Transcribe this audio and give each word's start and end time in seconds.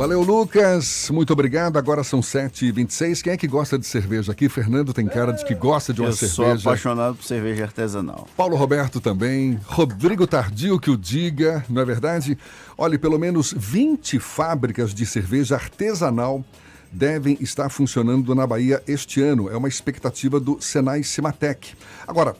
Valeu, 0.00 0.22
Lucas. 0.22 1.10
Muito 1.12 1.30
obrigado. 1.34 1.76
Agora 1.76 2.02
são 2.02 2.20
7h26. 2.20 3.20
Quem 3.20 3.34
é 3.34 3.36
que 3.36 3.46
gosta 3.46 3.78
de 3.78 3.86
cerveja 3.86 4.32
aqui? 4.32 4.48
Fernando 4.48 4.94
tem 4.94 5.06
cara 5.06 5.30
de 5.30 5.44
que 5.44 5.54
gosta 5.54 5.92
de 5.92 6.00
uma 6.00 6.08
Eu 6.08 6.14
cerveja. 6.14 6.34
sou 6.34 6.70
apaixonado 6.70 7.16
por 7.16 7.22
cerveja 7.22 7.64
artesanal. 7.64 8.26
Paulo 8.34 8.56
Roberto 8.56 8.98
também. 8.98 9.60
Rodrigo 9.66 10.26
Tardio 10.26 10.80
que 10.80 10.90
o 10.90 10.96
diga, 10.96 11.62
não 11.68 11.82
é 11.82 11.84
verdade? 11.84 12.38
Olhe, 12.78 12.96
pelo 12.96 13.18
menos 13.18 13.54
20 13.54 14.18
fábricas 14.18 14.94
de 14.94 15.04
cerveja 15.04 15.56
artesanal 15.56 16.42
devem 16.90 17.36
estar 17.38 17.68
funcionando 17.68 18.34
na 18.34 18.46
Bahia 18.46 18.82
este 18.88 19.20
ano. 19.20 19.50
É 19.50 19.56
uma 19.58 19.68
expectativa 19.68 20.40
do 20.40 20.56
Senai 20.62 21.02
Cimatec. 21.02 21.74
Agora, 22.08 22.34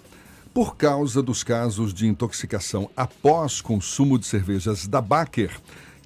por 0.54 0.76
causa 0.76 1.22
dos 1.22 1.44
casos 1.44 1.92
de 1.92 2.06
intoxicação 2.06 2.88
após 2.96 3.60
consumo 3.60 4.18
de 4.18 4.24
cervejas 4.24 4.86
da 4.86 5.02
Baker, 5.02 5.50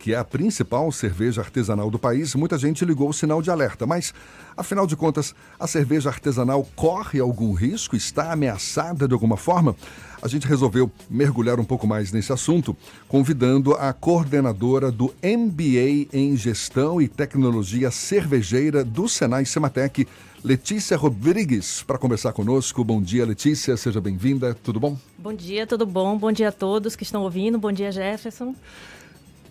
que 0.05 0.12
é 0.12 0.18
a 0.18 0.23
principal 0.23 0.93
cerveja 0.93 1.41
artesanal 1.41 1.91
do 1.91 1.98
país, 1.98 2.34
muita 2.34 2.58
gente 2.58 2.85
ligou 2.85 3.08
o 3.08 3.13
sinal 3.14 3.40
de 3.40 3.50
alerta. 3.50 3.86
Mas, 3.86 4.13
afinal 4.54 4.86
de 4.86 4.94
contas, 4.94 5.35
a 5.58 5.67
cerveja 5.67 6.11
artesanal 6.11 6.68
corre 6.77 7.21
algum 7.21 7.54
risco? 7.54 7.96
Está 7.96 8.30
ameaçada 8.30 9.08
de 9.08 9.14
alguma 9.14 9.39
forma? 9.39 9.75
A 10.21 10.29
gente 10.29 10.46
resolveu 10.46 10.93
mergulhar 11.08 11.58
um 11.58 11.64
pouco 11.64 11.86
mais 11.86 12.13
nesse 12.13 12.30
assunto, 12.35 12.77
convidando 13.08 13.72
a 13.72 13.94
coordenadora 13.94 14.93
do 14.93 15.07
MBA 15.22 16.08
em 16.13 16.36
Gestão 16.36 17.00
e 17.00 17.08
Tecnologia 17.08 17.91
Cervejeira 17.91 18.85
do 18.85 19.08
Senai 19.08 19.46
Sematec, 19.46 20.07
Letícia 20.44 20.99
Rodrigues, 20.99 21.82
para 21.82 21.96
conversar 21.96 22.35
conosco. 22.35 22.85
Bom 22.85 23.00
dia, 23.00 23.25
Letícia, 23.25 23.75
seja 23.75 24.02
bem-vinda. 24.02 24.52
Tudo 24.52 24.79
bom? 24.79 24.99
Bom 25.16 25.32
dia, 25.32 25.66
tudo 25.66 25.86
bom? 25.86 26.18
Bom 26.18 26.30
dia 26.30 26.50
a 26.50 26.52
todos 26.52 26.94
que 26.94 27.05
estão 27.05 27.22
ouvindo. 27.22 27.58
Bom 27.58 27.72
dia, 27.72 27.91
Jefferson. 27.91 28.55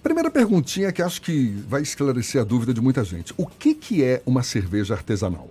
Primeira 0.03 0.29
perguntinha 0.29 0.91
que 0.91 1.01
acho 1.01 1.21
que 1.21 1.47
vai 1.65 1.81
esclarecer 1.81 2.41
a 2.41 2.43
dúvida 2.43 2.73
de 2.73 2.81
muita 2.81 3.05
gente. 3.05 3.33
O 3.37 3.47
que, 3.47 3.73
que 3.73 4.03
é 4.03 4.21
uma 4.25 4.43
cerveja 4.43 4.93
artesanal? 4.93 5.49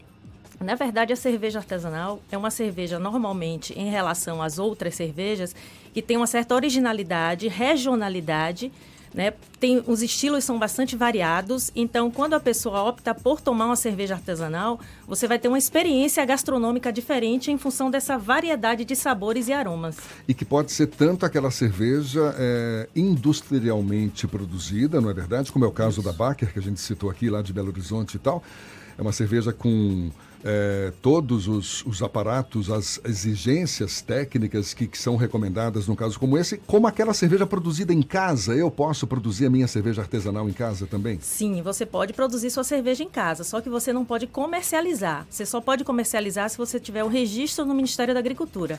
Na 0.60 0.74
verdade, 0.74 1.10
a 1.10 1.16
cerveja 1.16 1.58
artesanal 1.58 2.20
é 2.30 2.36
uma 2.36 2.50
cerveja 2.50 2.98
normalmente 2.98 3.72
em 3.72 3.90
relação 3.90 4.42
às 4.42 4.58
outras 4.58 4.94
cervejas 4.94 5.56
que 5.94 6.02
tem 6.02 6.18
uma 6.18 6.26
certa 6.26 6.54
originalidade, 6.54 7.48
regionalidade, 7.48 8.70
né? 9.14 9.32
Tem 9.60 9.82
os 9.86 10.02
estilos 10.02 10.44
são 10.44 10.58
bastante 10.58 10.96
variados, 10.96 11.70
então 11.74 12.10
quando 12.10 12.34
a 12.34 12.40
pessoa 12.40 12.82
opta 12.82 13.14
por 13.14 13.40
tomar 13.40 13.66
uma 13.66 13.76
cerveja 13.76 14.14
artesanal, 14.14 14.80
você 15.06 15.28
vai 15.28 15.38
ter 15.38 15.48
uma 15.48 15.58
experiência 15.58 16.24
gastronômica 16.24 16.92
diferente 16.92 17.50
em 17.50 17.58
função 17.58 17.90
dessa 17.90 18.18
variedade 18.18 18.84
de 18.84 18.96
sabores 18.96 19.48
e 19.48 19.52
aromas. 19.52 19.96
E 20.26 20.34
que 20.34 20.44
pode 20.44 20.72
ser 20.72 20.88
tanto 20.88 21.24
aquela 21.24 21.50
cerveja 21.50 22.34
é, 22.38 22.88
industrialmente 22.96 24.26
produzida, 24.26 25.00
não 25.00 25.10
é 25.10 25.14
verdade? 25.14 25.52
Como 25.52 25.64
é 25.64 25.68
o 25.68 25.72
caso 25.72 26.00
Isso. 26.00 26.10
da 26.10 26.12
Baker, 26.12 26.52
que 26.52 26.58
a 26.58 26.62
gente 26.62 26.80
citou 26.80 27.10
aqui, 27.10 27.30
lá 27.30 27.42
de 27.42 27.52
Belo 27.52 27.68
Horizonte 27.68 28.16
e 28.16 28.18
tal. 28.18 28.42
É 28.98 29.02
uma 29.02 29.12
cerveja 29.12 29.52
com 29.52 30.10
é, 30.44 30.92
todos 31.00 31.46
os, 31.46 31.84
os, 31.86 32.02
aparatos, 32.02 32.70
as 32.70 33.00
exigências 33.04 34.00
técnicas 34.00 34.74
que, 34.74 34.86
que, 34.86 34.98
são 34.98 35.16
recomendadas 35.16 35.86
num 35.86 35.94
caso 35.94 36.18
como 36.18 36.36
esse, 36.36 36.58
como 36.66 36.86
aquela 36.86 37.14
cerveja 37.14 37.46
produzida 37.46 37.92
em 37.92 38.02
casa. 38.02 38.54
Eu 38.54 38.70
posso 38.70 39.06
produzir 39.06 39.46
a 39.46 39.50
minha 39.50 39.68
cerveja 39.68 40.02
artesanal 40.02 40.48
em 40.48 40.52
casa 40.52 40.86
também? 40.86 41.18
Sim, 41.20 41.62
você 41.62 41.86
pode 41.86 42.12
produzir 42.12 42.50
sua 42.50 42.64
cerveja 42.64 43.04
em 43.04 43.08
casa, 43.08 43.44
só 43.44 43.60
que 43.60 43.68
você 43.68 43.92
não 43.92 44.04
pode 44.04 44.26
comercializar. 44.26 45.26
Você 45.30 45.46
só 45.46 45.60
pode 45.60 45.84
comercializar 45.84 46.50
se 46.50 46.58
você 46.58 46.80
tiver 46.80 47.04
o 47.04 47.08
registro 47.08 47.64
no 47.64 47.74
Ministério 47.74 48.14
da 48.14 48.20
Agricultura. 48.20 48.78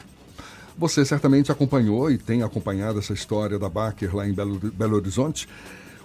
Você 0.78 1.06
certamente 1.06 1.52
acompanhou 1.52 2.10
e 2.10 2.18
tem 2.18 2.42
acompanhado 2.42 3.00
essa 3.00 3.14
história 3.14 3.60
da 3.60 3.70
Baker 3.70 4.16
lá 4.16 4.28
em 4.28 4.34
Belo, 4.34 4.60
Belo 4.60 4.96
Horizonte. 4.96 5.48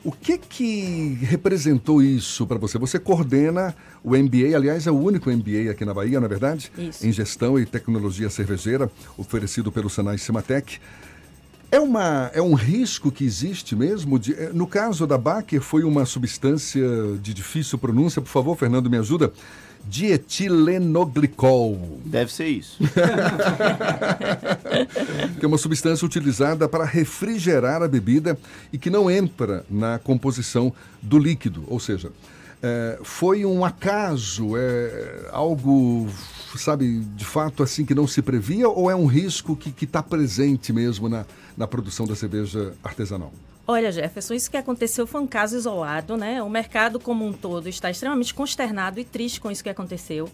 O 0.05 0.13
que 0.13 0.39
que 0.39 1.19
representou 1.23 2.03
isso 2.03 2.47
para 2.47 2.57
você? 2.57 2.79
Você 2.79 2.99
coordena 2.99 3.75
o 4.03 4.17
MBA, 4.17 4.57
aliás, 4.57 4.87
é 4.87 4.91
o 4.91 4.99
único 4.99 5.31
MBA 5.31 5.71
aqui 5.71 5.85
na 5.85 5.93
Bahia, 5.93 6.21
não 6.21 6.27
é 6.27 6.29
verdade? 6.29 6.71
Isso. 6.79 7.07
Em 7.07 7.13
Gestão 7.13 7.59
e 7.59 7.67
Tecnologia 7.67 8.31
Cervejeira, 8.31 8.91
oferecido 9.17 9.73
pelo 9.73 9.91
Senai 9.91 10.17
Cimatec. 10.17 10.79
É, 11.71 11.79
uma, 11.79 12.31
é 12.33 12.41
um 12.41 12.55
risco 12.55 13.11
que 13.11 13.25
existe 13.25 13.77
mesmo? 13.77 14.19
De, 14.19 14.35
no 14.55 14.67
caso 14.67 15.07
da 15.07 15.19
Baker, 15.19 15.61
foi 15.61 15.85
uma 15.85 16.07
substância 16.07 16.83
de 17.21 17.35
difícil 17.35 17.77
pronúncia. 17.77 18.23
Por 18.23 18.29
favor, 18.29 18.57
Fernando, 18.57 18.89
me 18.89 18.97
ajuda 18.97 19.33
dietilenoglicol. 19.89 22.01
Deve 22.05 22.33
ser 22.33 22.49
isso. 22.49 22.79
que 25.39 25.45
é 25.45 25.49
uma 25.49 25.59
substância 25.59 26.05
utilizada 26.05 26.69
para 26.69 26.85
refrigerar 26.85 27.83
a 27.83 27.89
bebida 27.89 28.39
e 28.73 28.79
que 28.79 28.91
não 28.91 29.11
entra 29.11 29.65
na 29.71 29.99
composição 29.99 30.73
do 31.01 31.19
líquido. 31.19 31.65
Ou 31.67 31.81
seja, 31.81 32.11
é, 32.63 32.99
foi 33.03 33.45
um 33.45 33.65
acaso, 33.65 34.57
é 34.57 35.29
algo, 35.33 36.09
sabe, 36.57 37.01
de 37.01 37.25
fato 37.25 37.63
assim 37.63 37.85
que 37.85 37.95
não 37.95 38.07
se 38.07 38.21
previa 38.21 38.69
ou 38.69 38.91
é 38.91 38.97
um 38.97 39.07
risco 39.07 39.57
que 39.57 39.85
está 39.85 40.03
presente 40.03 40.73
mesmo 40.73 41.09
na, 41.09 41.25
na 41.57 41.67
produção 41.67 42.07
da 42.07 42.15
cerveja 42.15 42.75
artesanal? 42.83 43.33
Olha, 43.71 43.93
Jefferson, 43.93 44.33
isso 44.33 44.51
que 44.51 44.57
aconteceu 44.57 45.07
foi 45.07 45.21
um 45.21 45.27
caso 45.27 45.55
isolado, 45.55 46.17
né? 46.17 46.43
O 46.43 46.49
mercado 46.49 46.99
como 46.99 47.27
um 47.27 47.35
todo 47.35 47.69
está 47.69 47.91
extremamente 47.91 48.33
consternado 48.33 48.99
e 48.99 49.05
triste 49.05 49.43
com 49.43 49.51
isso 49.51 49.63
que 49.63 49.69
aconteceu. 49.69 50.27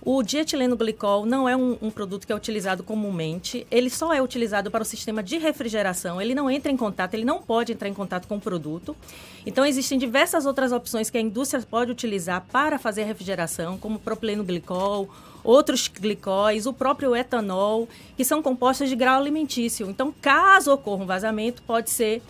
O 0.00 0.22
dietileno 0.22 0.76
glicol 0.76 1.26
não 1.26 1.48
é 1.48 1.56
um, 1.56 1.76
um, 1.82 1.90
produto 1.90 2.24
que 2.24 2.32
é 2.32 2.36
utilizado 2.36 2.84
comumente, 2.84 3.66
ele 3.72 3.90
só 3.90 4.14
é 4.14 4.22
utilizado 4.22 4.70
para 4.70 4.82
o 4.82 4.84
sistema 4.84 5.20
de 5.20 5.36
refrigeração, 5.36 6.22
ele 6.22 6.32
não 6.32 6.48
entra 6.48 6.70
em 6.70 6.76
contato, 6.76 7.14
ele 7.14 7.24
não 7.24 7.42
pode 7.42 7.72
entrar 7.72 7.88
em 7.88 7.92
contato 7.92 8.28
com 8.28 8.36
o 8.36 8.40
produto. 8.40 8.96
Então, 9.44 9.66
existem 9.66 9.98
diversas 9.98 10.46
outras 10.46 10.70
opções 10.70 11.10
que 11.10 11.18
a 11.18 11.20
indústria 11.20 11.60
pode 11.68 11.90
utilizar 11.90 12.46
para 12.52 12.78
fazer 12.78 13.02
refrigeração, 13.02 13.76
como 13.78 13.98
propileno 13.98 14.44
glicol, 14.44 15.10
outros 15.42 15.88
glicóis, 15.88 16.66
o 16.66 16.72
próprio 16.72 17.16
etanol, 17.16 17.88
que 18.16 18.24
são 18.24 18.40
compostos 18.40 18.88
de 18.88 18.94
grau 18.94 19.18
alimentício. 19.18 19.90
Então, 19.90 20.14
caso 20.22 20.72
ocorra 20.72 21.02
um 21.02 21.06
vazamento, 21.06 21.62
pode 21.62 21.90
ser 21.90 22.22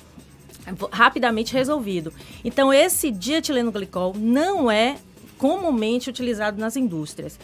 rapidamente 0.91 1.53
resolvido. 1.53 2.12
Então, 2.44 2.72
esse 2.72 3.11
dietileno 3.11 3.71
glicol 3.71 4.15
não 4.17 4.71
é 4.71 4.97
comumente 5.39 6.09
utilizado 6.11 6.59
nas 6.59 6.77
indústrias. 6.77 7.39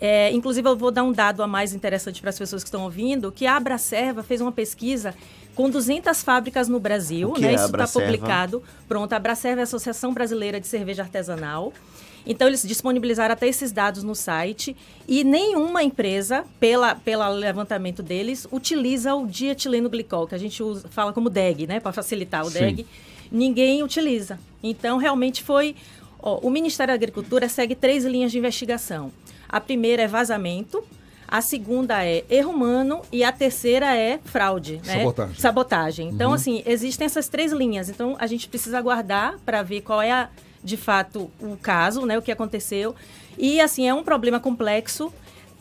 É, 0.00 0.30
inclusive, 0.32 0.68
eu 0.68 0.76
vou 0.76 0.90
dar 0.90 1.02
um 1.02 1.12
dado 1.12 1.42
a 1.42 1.46
mais 1.46 1.72
interessante 1.72 2.20
para 2.20 2.30
as 2.30 2.38
pessoas 2.38 2.62
que 2.62 2.68
estão 2.68 2.82
ouvindo, 2.82 3.32
que 3.32 3.46
a 3.46 3.56
Abracerva 3.56 4.22
fez 4.22 4.40
uma 4.40 4.52
pesquisa 4.52 5.14
com 5.54 5.70
200 5.70 6.22
fábricas 6.22 6.68
no 6.68 6.78
Brasil, 6.78 7.32
né? 7.38 7.52
É 7.52 7.54
Isso 7.54 7.64
está 7.64 7.88
publicado. 7.88 8.62
Pronto, 8.86 9.12
a 9.14 9.16
Abracerva 9.16 9.60
é 9.60 9.62
a 9.62 9.64
Associação 9.64 10.12
Brasileira 10.12 10.60
de 10.60 10.66
Cerveja 10.66 11.02
Artesanal. 11.02 11.72
Então, 12.26 12.48
eles 12.48 12.62
disponibilizaram 12.62 13.32
até 13.32 13.46
esses 13.46 13.70
dados 13.70 14.02
no 14.02 14.14
site 14.14 14.76
e 15.06 15.22
nenhuma 15.22 15.82
empresa, 15.82 16.44
pela, 16.58 16.94
pelo 16.94 17.28
levantamento 17.28 18.02
deles, 18.02 18.46
utiliza 18.50 19.14
o 19.14 19.26
dietileno 19.26 19.88
glicol, 19.88 20.26
que 20.26 20.34
a 20.34 20.38
gente 20.38 20.62
usa, 20.62 20.88
fala 20.88 21.12
como 21.12 21.30
DEG, 21.30 21.66
né, 21.66 21.78
para 21.78 21.92
facilitar 21.92 22.44
o 22.44 22.50
Sim. 22.50 22.58
DEG. 22.58 22.86
Ninguém 23.30 23.82
utiliza. 23.82 24.38
Então, 24.62 24.98
realmente 24.98 25.42
foi... 25.42 25.76
Ó, 26.18 26.38
o 26.38 26.50
Ministério 26.50 26.92
da 26.92 26.96
Agricultura 26.96 27.48
segue 27.48 27.74
três 27.74 28.04
linhas 28.04 28.32
de 28.32 28.38
investigação. 28.38 29.12
A 29.48 29.60
primeira 29.60 30.02
é 30.02 30.08
vazamento, 30.08 30.82
a 31.28 31.40
segunda 31.40 32.04
é 32.04 32.24
erro 32.30 32.50
humano 32.50 33.02
e 33.12 33.24
a 33.24 33.32
terceira 33.32 33.96
é 33.96 34.18
fraude, 34.24 34.80
né? 34.84 34.98
Sabotagem. 34.98 35.34
Sabotagem. 35.36 36.08
Então, 36.08 36.28
uhum. 36.28 36.34
assim, 36.34 36.62
existem 36.64 37.04
essas 37.04 37.28
três 37.28 37.52
linhas. 37.52 37.88
Então, 37.88 38.16
a 38.18 38.26
gente 38.26 38.48
precisa 38.48 38.78
aguardar 38.78 39.36
para 39.44 39.62
ver 39.62 39.80
qual 39.80 40.00
é 40.00 40.12
a 40.12 40.28
de 40.66 40.76
fato 40.76 41.30
o 41.40 41.56
caso, 41.56 42.04
né, 42.04 42.18
o 42.18 42.22
que 42.22 42.32
aconteceu. 42.32 42.94
E 43.38 43.60
assim, 43.60 43.88
é 43.88 43.94
um 43.94 44.02
problema 44.02 44.40
complexo. 44.40 45.12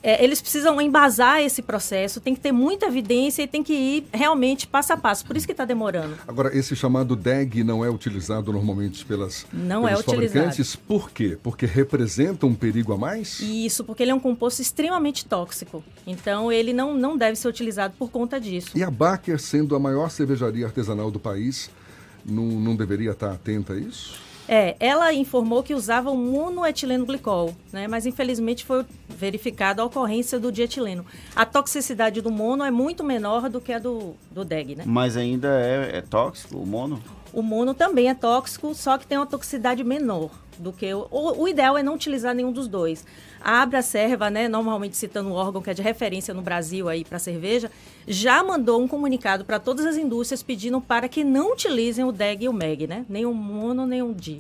É, 0.02 0.24
eles 0.24 0.40
precisam 0.40 0.80
embasar 0.80 1.42
esse 1.42 1.64
processo, 1.64 2.22
tem 2.22 2.36
que 2.36 2.40
ter 2.40 2.52
muita 2.52 2.86
evidência 2.86 3.42
e 3.42 3.48
tem 3.48 3.64
que 3.64 3.74
ir 3.74 4.08
realmente 4.14 4.68
passo 4.68 4.94
a 4.94 4.98
passo. 4.98 5.26
Por 5.26 5.36
isso 5.36 5.48
que 5.48 5.52
está 5.52 5.66
demorando. 5.66 6.16
Agora, 6.28 6.56
esse 6.56 6.76
chamado 6.76 7.16
DEG 7.16 7.64
não 7.64 7.84
é 7.84 7.90
utilizado 7.90 8.54
normalmente 8.54 9.04
pelas 9.04 9.48
não 9.52 9.88
é 9.88 9.96
fabricantes. 9.96 10.76
Por 10.76 11.10
quê? 11.10 11.36
Porque 11.42 11.66
representa 11.66 12.46
um 12.46 12.54
perigo 12.54 12.94
a 12.94 12.98
mais? 13.00 13.40
Isso, 13.40 13.84
porque 13.84 14.04
ele 14.04 14.12
é 14.12 14.14
um 14.14 14.20
composto 14.20 14.62
extremamente 14.62 15.26
tóxico. 15.26 15.84
Então, 16.06 16.52
ele 16.52 16.72
não, 16.72 16.94
não 16.94 17.18
deve 17.18 17.36
ser 17.36 17.48
utilizado 17.48 17.96
por 17.98 18.12
conta 18.12 18.40
disso. 18.40 18.78
E 18.78 18.84
a 18.84 18.92
Baker, 18.92 19.40
sendo 19.40 19.76
a 19.76 19.80
maior 19.80 20.12
cervejaria 20.12 20.68
artesanal 20.68 21.10
do 21.10 21.20
país, 21.20 21.72
não, 22.24 22.46
não 22.46 22.76
deveria 22.76 23.10
estar 23.10 23.32
atenta 23.32 23.74
a 23.74 23.80
isso? 23.80 24.25
É, 24.48 24.76
ela 24.80 25.12
informou 25.14 25.64
que 25.64 25.74
usava 25.74 26.12
o 26.12 26.18
monoetileno 26.18 27.06
glicol, 27.06 27.56
né? 27.74 27.88
Mas 27.88 28.06
infelizmente 28.06 28.64
foi 28.64 28.86
verificada 29.10 29.82
a 29.82 29.86
ocorrência 29.86 30.40
do 30.40 30.52
dietileno. 30.52 31.06
A 31.36 31.46
toxicidade 31.46 32.22
do 32.22 32.32
mono 32.32 32.64
é 32.64 32.70
muito 32.70 33.04
menor 33.04 33.50
do 33.50 33.60
que 33.60 33.74
a 33.74 33.80
do, 33.80 34.16
do 34.30 34.46
DEG, 34.46 34.76
né? 34.76 34.84
Mas 34.86 35.18
ainda 35.18 35.48
é, 35.48 35.98
é 35.98 36.02
tóxico 36.02 36.58
o 36.58 36.66
mono? 36.66 37.02
O 37.36 37.42
mono 37.42 37.74
também 37.74 38.10
é 38.10 38.14
tóxico, 38.14 38.74
só 38.74 38.98
que 38.98 39.06
tem 39.06 39.18
uma 39.18 39.26
toxicidade 39.26 39.84
menor 39.84 40.32
do 40.58 40.72
que 40.72 40.94
o, 40.94 41.06
o, 41.12 41.46
ideal 41.50 41.78
é 41.78 41.84
não 41.84 41.94
utilizar 41.94 42.34
nenhum 42.34 42.50
dos 42.50 42.66
dois. 42.66 43.06
A 43.42 43.62
Abracerva, 43.62 44.30
né, 44.30 44.48
normalmente 44.48 44.96
citando 44.96 45.32
o 45.32 45.34
órgão 45.34 45.62
que 45.62 45.70
é 45.70 45.74
de 45.74 45.82
referência 45.82 46.34
no 46.34 46.42
Brasil 46.42 46.88
aí 46.88 47.04
para 47.04 47.20
cerveja, 47.20 47.70
já 48.08 48.42
mandou 48.42 48.82
um 48.82 48.88
comunicado 48.88 49.44
para 49.44 49.60
todas 49.60 49.86
as 49.86 49.98
indústrias 49.98 50.42
pedindo 50.42 50.80
para 50.80 51.10
que 51.10 51.26
não 51.26 51.52
utilizem 51.52 52.06
o 52.06 52.12
DEG 52.14 52.46
e 52.46 52.48
o 52.48 52.54
MEG, 52.54 52.88
né? 52.88 53.06
Nem 53.10 53.26
o 53.26 53.34
mono, 53.34 53.86
nem 53.86 54.02
o 54.02 54.14
DI. 54.14 54.40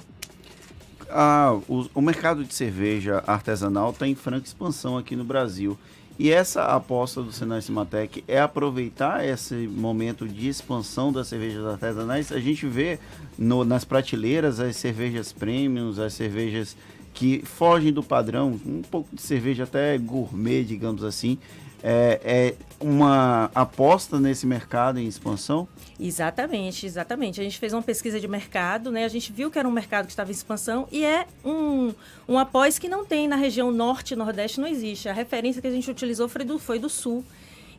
Ah, 1.09 1.59
o, 1.68 1.89
o 1.94 2.01
mercado 2.01 2.45
de 2.45 2.56
cerveja 2.56 3.21
artesanal 3.27 3.89
está 3.89 4.07
em 4.07 4.15
franca 4.15 4.48
expansão 4.48 4.98
aqui 4.98 5.18
no 5.18 5.25
Brasil. 5.25 5.77
E 6.17 6.31
essa 6.31 6.63
aposta 6.63 7.21
do 7.21 7.31
Senai 7.31 7.62
Cimatec 7.62 8.23
é 8.25 8.39
aproveitar 8.39 9.25
esse 9.25 9.67
momento 9.67 10.25
de 10.25 10.47
expansão 10.47 11.12
das 11.12 11.27
cervejas 11.27 11.65
artesanais. 11.65 12.31
A 12.31 12.39
gente 12.39 12.65
vê 12.65 13.00
no, 13.38 13.65
nas 13.65 13.83
prateleiras 13.83 14.62
as 14.62 14.77
cervejas 14.77 15.33
premiums, 15.33 16.00
as 16.00 16.13
cervejas 16.13 16.77
que 17.15 17.41
fogem 17.45 17.94
do 17.94 18.03
padrão, 18.03 18.59
um 18.65 18.81
pouco 18.81 19.15
de 19.15 19.21
cerveja 19.21 19.63
até 19.63 19.97
gourmet, 19.97 20.63
digamos 20.65 21.03
assim. 21.03 21.39
É, 21.81 22.19
é 22.23 22.56
uma 22.79 23.50
aposta 23.56 24.19
nesse 24.19 24.45
mercado 24.45 25.00
em 25.00 25.07
expansão? 25.07 25.67
Exatamente, 26.00 26.85
exatamente. 26.85 27.39
A 27.39 27.44
gente 27.44 27.57
fez 27.57 27.71
uma 27.71 27.81
pesquisa 27.81 28.19
de 28.19 28.27
mercado, 28.27 28.91
né? 28.91 29.06
A 29.06 29.07
gente 29.07 29.31
viu 29.31 29.50
que 29.50 29.57
era 29.57 29.67
um 29.67 29.71
mercado 29.71 30.07
que 30.07 30.12
estava 30.12 30.29
em 30.29 30.33
expansão 30.33 30.88
e 30.91 31.06
é 31.06 31.25
um, 31.44 31.94
um 32.27 32.38
após 32.38 32.77
que 32.77 32.89
não 32.89 33.06
tem 33.06 33.27
na 33.27 33.35
região 33.38 33.71
norte 33.71 34.13
e 34.13 34.17
nordeste, 34.17 34.59
não 34.59 34.67
existe. 34.67 35.07
A 35.07 35.13
referência 35.13 35.62
que 35.62 35.67
a 35.67 35.71
gente 35.71 35.89
utilizou 35.89 36.27
foi 36.27 36.44
do, 36.44 36.59
foi 36.59 36.79
do 36.79 36.89
sul. 36.89 37.23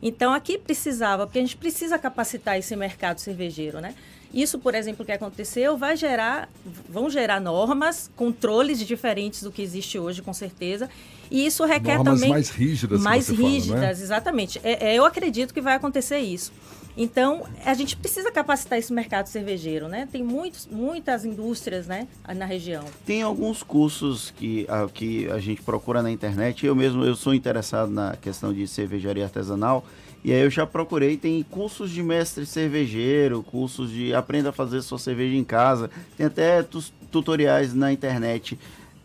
Então 0.01 0.33
aqui 0.33 0.57
precisava, 0.57 1.27
porque 1.27 1.39
a 1.39 1.41
gente 1.41 1.57
precisa 1.57 1.99
capacitar 1.99 2.57
esse 2.57 2.75
mercado 2.75 3.19
cervejeiro, 3.19 3.79
né? 3.79 3.93
Isso, 4.33 4.59
por 4.59 4.75
exemplo, 4.75 5.05
que 5.05 5.11
aconteceu, 5.11 5.77
vai 5.77 5.95
gerar, 5.95 6.49
vão 6.89 7.09
gerar 7.09 7.39
normas, 7.39 8.11
controles 8.15 8.79
diferentes 8.85 9.41
do 9.41 9.51
que 9.51 9.61
existe 9.61 9.97
hoje, 9.97 10.21
com 10.21 10.33
certeza. 10.33 10.89
E 11.29 11.45
isso 11.45 11.65
requer 11.65 11.95
normas 11.95 12.15
também 12.15 12.29
mais 12.29 12.49
rígidas, 12.49 13.01
mais 13.01 13.29
rígidas, 13.29 13.79
fala, 13.79 13.87
é? 13.87 13.91
exatamente. 13.91 14.59
É, 14.63 14.91
é, 14.91 14.95
eu 14.95 15.05
acredito 15.05 15.53
que 15.53 15.61
vai 15.61 15.75
acontecer 15.75 16.19
isso. 16.19 16.51
Então, 16.97 17.43
a 17.63 17.75
gente 17.75 17.95
precisa 17.95 18.31
capacitar 18.31 18.79
esse 18.79 18.91
mercado 18.91 19.27
cervejeiro, 19.27 19.87
né? 19.87 20.07
Tem 20.11 20.23
muitos, 20.23 20.67
muitas 20.71 21.23
indústrias, 21.25 21.85
né, 21.85 22.07
na 22.35 22.45
região. 22.45 22.83
Tem 23.05 23.21
alguns 23.21 23.61
cursos 23.61 24.31
que 24.31 24.65
a, 24.67 24.87
que 24.89 25.29
a 25.29 25.37
gente 25.37 25.61
procura 25.61 26.01
na 26.01 26.09
internet. 26.09 26.65
Eu 26.65 26.75
mesmo, 26.75 27.03
eu 27.03 27.15
sou 27.15 27.35
interessado 27.35 27.91
na 27.91 28.15
questão 28.15 28.51
de 28.51 28.67
cervejaria 28.67 29.25
artesanal. 29.25 29.85
E 30.27 30.33
aí 30.33 30.41
eu 30.41 30.49
já 30.49 30.67
procurei, 30.67 31.15
tem 31.15 31.41
cursos 31.41 31.89
de 31.89 32.03
mestre 32.03 32.45
cervejeiro, 32.45 33.41
cursos 33.41 33.89
de 33.89 34.13
aprenda 34.13 34.49
a 34.49 34.51
fazer 34.51 34.81
sua 34.81 34.99
cerveja 34.99 35.37
em 35.37 35.43
casa, 35.45 35.89
tem 36.17 36.25
até 36.25 36.61
tutoriais 37.09 37.73
na 37.73 37.93
internet. 37.93 38.59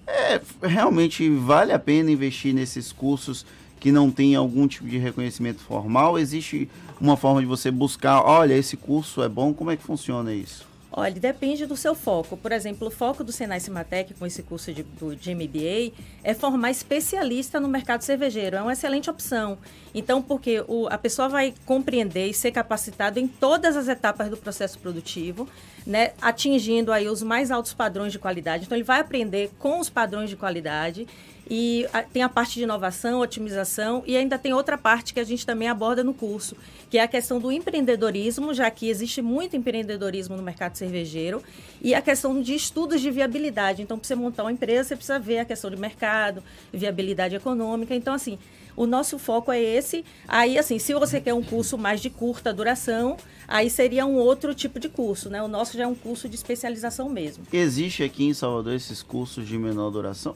É, 0.04 0.40
realmente 0.60 1.30
vale 1.30 1.70
a 1.70 1.78
pena 1.78 2.10
investir 2.10 2.52
nesses 2.52 2.90
cursos 2.90 3.46
que 3.78 3.92
não 3.92 4.10
tem 4.10 4.34
algum 4.34 4.66
tipo 4.66 4.88
de 4.88 4.98
reconhecimento 4.98 5.60
formal? 5.60 6.18
Existe 6.18 6.68
uma 7.00 7.16
forma 7.16 7.40
de 7.40 7.46
você 7.46 7.70
buscar, 7.70 8.20
olha, 8.22 8.54
esse 8.54 8.76
curso 8.76 9.22
é 9.22 9.28
bom, 9.28 9.54
como 9.54 9.70
é 9.70 9.76
que 9.76 9.84
funciona 9.84 10.34
isso? 10.34 10.71
Olha, 10.94 11.14
depende 11.14 11.64
do 11.64 11.74
seu 11.74 11.94
foco. 11.94 12.36
Por 12.36 12.52
exemplo, 12.52 12.88
o 12.88 12.90
foco 12.90 13.24
do 13.24 13.32
Senai 13.32 13.58
Cimatec 13.60 14.12
com 14.12 14.26
esse 14.26 14.42
curso 14.42 14.74
de, 14.74 14.82
do, 14.82 15.16
de 15.16 15.34
MBA 15.34 15.92
é 16.22 16.34
formar 16.34 16.70
especialista 16.70 17.58
no 17.58 17.66
mercado 17.66 18.02
cervejeiro. 18.02 18.56
É 18.56 18.62
uma 18.62 18.74
excelente 18.74 19.08
opção. 19.08 19.56
Então, 19.94 20.20
porque 20.20 20.62
o, 20.68 20.86
a 20.88 20.98
pessoa 20.98 21.30
vai 21.30 21.54
compreender 21.64 22.26
e 22.26 22.34
ser 22.34 22.52
capacitado 22.52 23.18
em 23.18 23.26
todas 23.26 23.74
as 23.74 23.88
etapas 23.88 24.28
do 24.28 24.36
processo 24.36 24.78
produtivo, 24.78 25.48
né, 25.86 26.12
atingindo 26.20 26.92
aí 26.92 27.08
os 27.08 27.22
mais 27.22 27.50
altos 27.50 27.72
padrões 27.72 28.12
de 28.12 28.18
qualidade. 28.18 28.66
Então, 28.66 28.76
ele 28.76 28.84
vai 28.84 29.00
aprender 29.00 29.50
com 29.58 29.80
os 29.80 29.88
padrões 29.88 30.28
de 30.28 30.36
qualidade 30.36 31.08
e 31.50 31.86
a, 31.92 32.02
tem 32.02 32.22
a 32.22 32.28
parte 32.28 32.54
de 32.54 32.62
inovação, 32.62 33.20
otimização 33.20 34.02
e 34.06 34.16
ainda 34.16 34.38
tem 34.38 34.52
outra 34.52 34.78
parte 34.78 35.12
que 35.12 35.20
a 35.20 35.24
gente 35.24 35.44
também 35.44 35.68
aborda 35.68 36.02
no 36.04 36.14
curso, 36.14 36.56
que 36.90 36.98
é 36.98 37.02
a 37.02 37.08
questão 37.08 37.38
do 37.38 37.50
empreendedorismo, 37.50 38.54
já 38.54 38.70
que 38.70 38.88
existe 38.88 39.20
muito 39.20 39.56
empreendedorismo 39.56 40.36
no 40.36 40.42
mercado 40.42 40.76
cervejeiro, 40.76 41.42
e 41.80 41.94
a 41.94 42.00
questão 42.00 42.40
de 42.40 42.54
estudos 42.54 43.00
de 43.00 43.10
viabilidade. 43.10 43.82
Então, 43.82 43.98
para 43.98 44.06
você 44.06 44.14
montar 44.14 44.44
uma 44.44 44.52
empresa, 44.52 44.88
você 44.88 44.96
precisa 44.96 45.18
ver 45.18 45.40
a 45.40 45.44
questão 45.44 45.70
de 45.70 45.76
mercado, 45.76 46.42
viabilidade 46.72 47.34
econômica. 47.34 47.94
Então, 47.94 48.14
assim, 48.14 48.38
o 48.76 48.86
nosso 48.86 49.18
foco 49.18 49.52
é 49.52 49.60
esse. 49.60 50.04
Aí, 50.26 50.58
assim, 50.58 50.78
se 50.78 50.94
você 50.94 51.20
quer 51.20 51.34
um 51.34 51.42
curso 51.42 51.76
mais 51.76 52.00
de 52.00 52.08
curta 52.08 52.52
duração, 52.52 53.16
aí 53.46 53.68
seria 53.68 54.06
um 54.06 54.14
outro 54.14 54.54
tipo 54.54 54.78
de 54.78 54.88
curso, 54.88 55.28
né? 55.28 55.42
O 55.42 55.48
nosso 55.48 55.76
já 55.76 55.84
é 55.84 55.86
um 55.86 55.94
curso 55.94 56.28
de 56.28 56.36
especialização 56.36 57.08
mesmo. 57.08 57.44
Existe 57.52 58.02
aqui 58.02 58.24
em 58.24 58.34
Salvador 58.34 58.74
esses 58.74 59.02
cursos 59.02 59.46
de 59.46 59.58
menor 59.58 59.90
duração? 59.90 60.34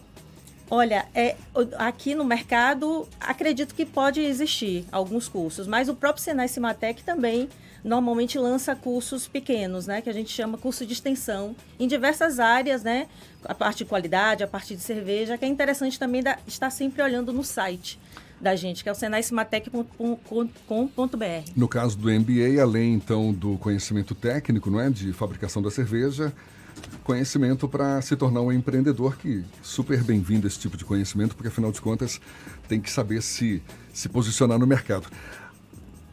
Olha, 0.70 1.06
é, 1.14 1.36
aqui 1.78 2.14
no 2.14 2.24
mercado, 2.24 3.06
acredito 3.20 3.74
que 3.74 3.86
pode 3.86 4.20
existir 4.20 4.84
alguns 4.90 5.28
cursos, 5.28 5.66
mas 5.66 5.88
o 5.88 5.94
próprio 5.94 6.24
Senai 6.24 6.48
Cimatec 6.48 7.04
também 7.04 7.48
normalmente 7.84 8.36
lança 8.36 8.74
cursos 8.74 9.28
pequenos, 9.28 9.86
né, 9.86 10.00
que 10.00 10.10
a 10.10 10.12
gente 10.12 10.30
chama 10.30 10.58
curso 10.58 10.84
de 10.84 10.92
extensão, 10.92 11.54
em 11.78 11.86
diversas 11.86 12.40
áreas, 12.40 12.82
né, 12.82 13.06
a 13.44 13.54
parte 13.54 13.78
de 13.78 13.84
qualidade, 13.84 14.42
a 14.42 14.48
parte 14.48 14.74
de 14.74 14.82
cerveja, 14.82 15.38
que 15.38 15.44
é 15.44 15.48
interessante 15.48 15.96
também 15.96 16.20
da, 16.20 16.36
estar 16.48 16.70
sempre 16.70 17.00
olhando 17.00 17.32
no 17.32 17.44
site 17.44 18.00
da 18.40 18.56
gente, 18.56 18.82
que 18.82 18.88
é 18.88 18.92
o 18.92 18.94
senaicimatec.com.br. 18.94 21.50
No 21.54 21.68
caso 21.68 21.96
do 21.96 22.10
MBA, 22.10 22.60
além 22.60 22.94
então 22.94 23.32
do 23.32 23.56
conhecimento 23.58 24.16
técnico, 24.16 24.68
não 24.68 24.80
é, 24.80 24.90
de 24.90 25.12
fabricação 25.12 25.62
da 25.62 25.70
cerveja, 25.70 26.32
conhecimento 27.06 27.68
para 27.68 28.02
se 28.02 28.16
tornar 28.16 28.40
um 28.40 28.50
empreendedor, 28.50 29.16
que 29.16 29.44
super 29.62 30.02
bem-vindo 30.02 30.44
esse 30.44 30.58
tipo 30.58 30.76
de 30.76 30.84
conhecimento, 30.84 31.36
porque 31.36 31.46
afinal 31.46 31.70
de 31.70 31.80
contas 31.80 32.20
tem 32.68 32.80
que 32.80 32.90
saber 32.90 33.22
se, 33.22 33.62
se 33.94 34.08
posicionar 34.08 34.58
no 34.58 34.66
mercado. 34.66 35.06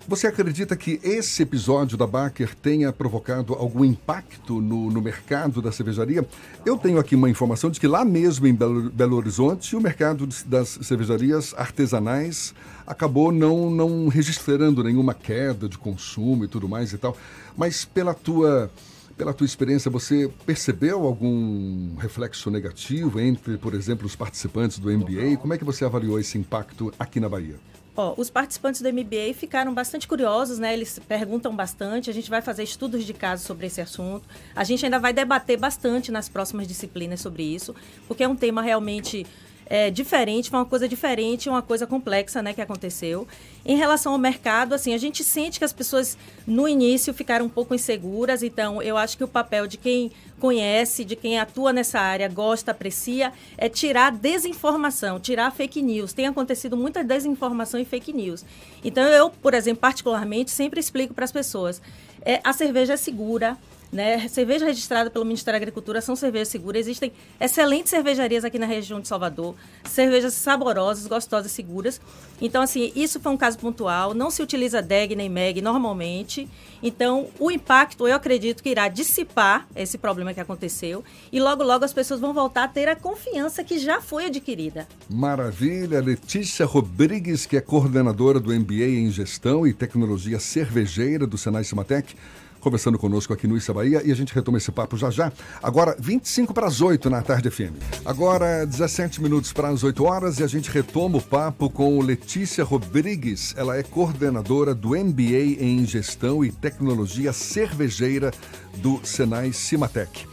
Você 0.07 0.27
acredita 0.27 0.75
que 0.75 0.99
esse 1.01 1.41
episódio 1.41 1.97
da 1.97 2.05
Baker 2.05 2.53
tenha 2.53 2.93
provocado 2.93 3.53
algum 3.55 3.83
impacto 3.83 4.61
no, 4.61 4.91
no, 4.91 5.01
mercado 5.01 5.63
da 5.63 5.71
cervejaria? 5.71 6.27
Eu 6.63 6.77
tenho 6.77 6.99
aqui 6.99 7.15
uma 7.15 7.29
informação 7.29 7.71
de 7.71 7.79
que 7.79 7.87
lá 7.87 8.05
mesmo 8.05 8.45
em 8.45 8.53
Belo, 8.53 8.91
Belo 8.91 9.15
Horizonte, 9.15 9.75
o 9.75 9.81
mercado 9.81 10.27
das 10.45 10.77
cervejarias 10.83 11.55
artesanais 11.57 12.53
acabou 12.85 13.31
não, 13.31 13.71
não 13.71 14.09
registrando 14.09 14.83
nenhuma 14.83 15.15
queda 15.15 15.67
de 15.67 15.77
consumo 15.77 16.45
e 16.45 16.47
tudo 16.47 16.69
mais 16.69 16.93
e 16.93 16.99
tal. 16.99 17.17
Mas 17.57 17.83
pela 17.83 18.13
tua 18.13 18.69
pela 19.17 19.33
tua 19.33 19.45
experiência, 19.45 19.89
você 19.89 20.31
percebeu 20.45 21.05
algum 21.05 21.95
reflexo 21.95 22.49
negativo 22.49 23.19
entre, 23.19 23.57
por 23.57 23.73
exemplo, 23.73 24.05
os 24.05 24.15
participantes 24.15 24.79
do 24.79 24.91
MBA? 24.91 25.37
Como 25.39 25.53
é 25.53 25.57
que 25.57 25.63
você 25.63 25.85
avaliou 25.85 26.19
esse 26.19 26.37
impacto 26.37 26.93
aqui 26.97 27.19
na 27.19 27.29
Bahia? 27.29 27.55
Ó, 27.95 28.15
os 28.17 28.29
participantes 28.29 28.81
do 28.81 28.91
MBA 28.91 29.35
ficaram 29.35 29.71
bastante 29.71 30.07
curiosos, 30.07 30.57
né? 30.57 30.73
Eles 30.73 30.99
perguntam 31.07 31.55
bastante. 31.55 32.09
A 32.09 32.13
gente 32.13 32.27
vai 32.27 32.41
fazer 32.41 32.63
estudos 32.63 33.05
de 33.05 33.13
caso 33.13 33.45
sobre 33.45 33.67
esse 33.67 33.79
assunto. 33.79 34.27
A 34.55 34.63
gente 34.63 34.83
ainda 34.83 34.97
vai 34.97 35.13
debater 35.13 35.59
bastante 35.59 36.11
nas 36.11 36.27
próximas 36.27 36.67
disciplinas 36.67 37.21
sobre 37.21 37.43
isso, 37.43 37.75
porque 38.07 38.23
é 38.23 38.27
um 38.27 38.35
tema 38.35 38.63
realmente 38.63 39.27
é, 39.65 39.89
diferente, 39.89 40.49
foi 40.49 40.59
uma 40.59 40.65
coisa 40.65 40.87
diferente, 40.87 41.49
uma 41.49 41.61
coisa 41.61 41.87
complexa, 41.87 42.41
né, 42.41 42.53
que 42.53 42.61
aconteceu. 42.61 43.27
Em 43.65 43.77
relação 43.77 44.11
ao 44.11 44.17
mercado, 44.17 44.73
assim, 44.73 44.93
a 44.93 44.97
gente 44.97 45.23
sente 45.23 45.59
que 45.59 45.65
as 45.65 45.73
pessoas 45.73 46.17
no 46.45 46.67
início 46.67 47.13
ficaram 47.13 47.45
um 47.45 47.49
pouco 47.49 47.73
inseguras, 47.73 48.43
então 48.43 48.81
eu 48.81 48.97
acho 48.97 49.17
que 49.17 49.23
o 49.23 49.27
papel 49.27 49.67
de 49.67 49.77
quem 49.77 50.11
conhece, 50.39 51.05
de 51.05 51.15
quem 51.15 51.39
atua 51.39 51.71
nessa 51.71 51.99
área, 51.99 52.27
gosta, 52.27 52.71
aprecia, 52.71 53.31
é 53.57 53.69
tirar 53.69 54.11
desinformação, 54.11 55.19
tirar 55.19 55.51
fake 55.51 55.81
news. 55.81 56.11
Tem 56.11 56.27
acontecido 56.27 56.75
muita 56.75 57.03
desinformação 57.03 57.79
e 57.79 57.85
fake 57.85 58.11
news. 58.11 58.43
Então 58.83 59.03
eu, 59.03 59.29
por 59.29 59.53
exemplo, 59.53 59.79
particularmente, 59.79 60.51
sempre 60.51 60.79
explico 60.79 61.13
para 61.13 61.23
as 61.23 61.31
pessoas, 61.31 61.81
é, 62.25 62.41
a 62.43 62.51
cerveja 62.51 62.93
é 62.93 62.97
segura, 62.97 63.57
né? 63.93 64.27
Cerveja 64.27 64.65
registrada 64.65 65.09
pelo 65.09 65.23
Ministério 65.23 65.59
da 65.59 65.63
Agricultura 65.63 66.01
são 66.01 66.15
cervejas 66.15 66.47
seguras. 66.47 66.81
Existem 66.81 67.13
excelentes 67.39 67.91
cervejarias 67.91 68.43
aqui 68.43 68.57
na 68.57 68.65
região 68.65 68.99
de 68.99 69.07
Salvador, 69.07 69.55
cervejas 69.85 70.33
saborosas, 70.33 71.05
gostosas, 71.05 71.51
seguras. 71.51 72.01
Então, 72.41 72.63
assim, 72.63 72.91
isso 72.95 73.19
foi 73.19 73.31
um 73.31 73.37
caso 73.37 73.59
pontual. 73.59 74.15
Não 74.15 74.31
se 74.31 74.41
utiliza 74.41 74.81
DEG 74.81 75.15
nem 75.15 75.29
MEG 75.29 75.61
normalmente. 75.61 76.49
Então, 76.81 77.27
o 77.39 77.51
impacto, 77.51 78.07
eu 78.07 78.15
acredito 78.15 78.63
que 78.63 78.69
irá 78.69 78.87
dissipar 78.87 79.67
esse 79.75 79.97
problema 79.97 80.33
que 80.33 80.39
aconteceu. 80.39 81.03
E 81.31 81.39
logo, 81.39 81.63
logo 81.63 81.85
as 81.85 81.93
pessoas 81.93 82.19
vão 82.19 82.33
voltar 82.33 82.63
a 82.63 82.67
ter 82.67 82.89
a 82.89 82.95
confiança 82.95 83.63
que 83.63 83.77
já 83.77 84.01
foi 84.01 84.25
adquirida. 84.25 84.87
Maravilha. 85.07 86.01
Letícia 86.01 86.65
Rodrigues, 86.65 87.45
que 87.45 87.55
é 87.55 87.61
coordenadora 87.61 88.39
do 88.39 88.51
MBA 88.51 88.87
em 88.87 89.11
Gestão 89.11 89.67
e 89.67 89.73
Tecnologia 89.73 90.39
Cervejeira 90.39 91.27
do 91.27 91.37
Senai 91.37 91.63
Cimatec 91.63 92.15
conversando 92.63 92.97
conosco 92.97 93.33
aqui 93.33 93.45
no 93.45 93.57
Issa 93.57 93.73
Bahia 93.73 94.01
e 94.03 94.11
a 94.11 94.15
gente 94.15 94.33
retoma 94.33 94.57
esse 94.57 94.71
papo 94.71 94.97
já 94.97 95.11
já. 95.11 95.31
Agora, 95.61 95.95
25 95.99 96.53
para 96.53 96.65
as 96.65 96.81
8 96.81 97.09
na 97.09 97.21
tarde 97.21 97.49
FM. 97.51 97.75
Agora, 98.05 98.65
17 98.65 99.21
minutos 99.21 99.51
para 99.51 99.67
as 99.67 99.83
8 99.83 100.03
horas 100.03 100.39
e 100.39 100.43
a 100.43 100.47
gente 100.47 100.71
retoma 100.71 101.17
o 101.17 101.21
papo 101.21 101.69
com 101.69 102.01
Letícia 102.01 102.63
Rodrigues. 102.63 103.53
Ela 103.57 103.77
é 103.77 103.83
coordenadora 103.83 104.73
do 104.73 104.89
MBA 104.89 105.59
em 105.59 105.85
Gestão 105.85 106.43
e 106.43 106.51
Tecnologia 106.51 107.33
Cervejeira 107.33 108.31
do 108.77 108.99
Senai 109.03 109.51
Cimatec. 109.51 110.25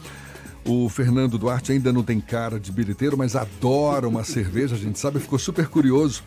O 0.65 0.87
Fernando 0.89 1.37
Duarte 1.37 1.71
ainda 1.71 1.91
não 1.91 2.03
tem 2.03 2.21
cara 2.21 2.59
de 2.59 2.71
bilheteiro, 2.71 3.17
mas 3.17 3.35
adora 3.35 4.07
uma 4.07 4.23
cerveja, 4.23 4.75
a 4.75 4.77
gente 4.77 4.99
sabe, 4.99 5.19
ficou 5.19 5.39
super 5.39 5.67
curioso 5.67 6.23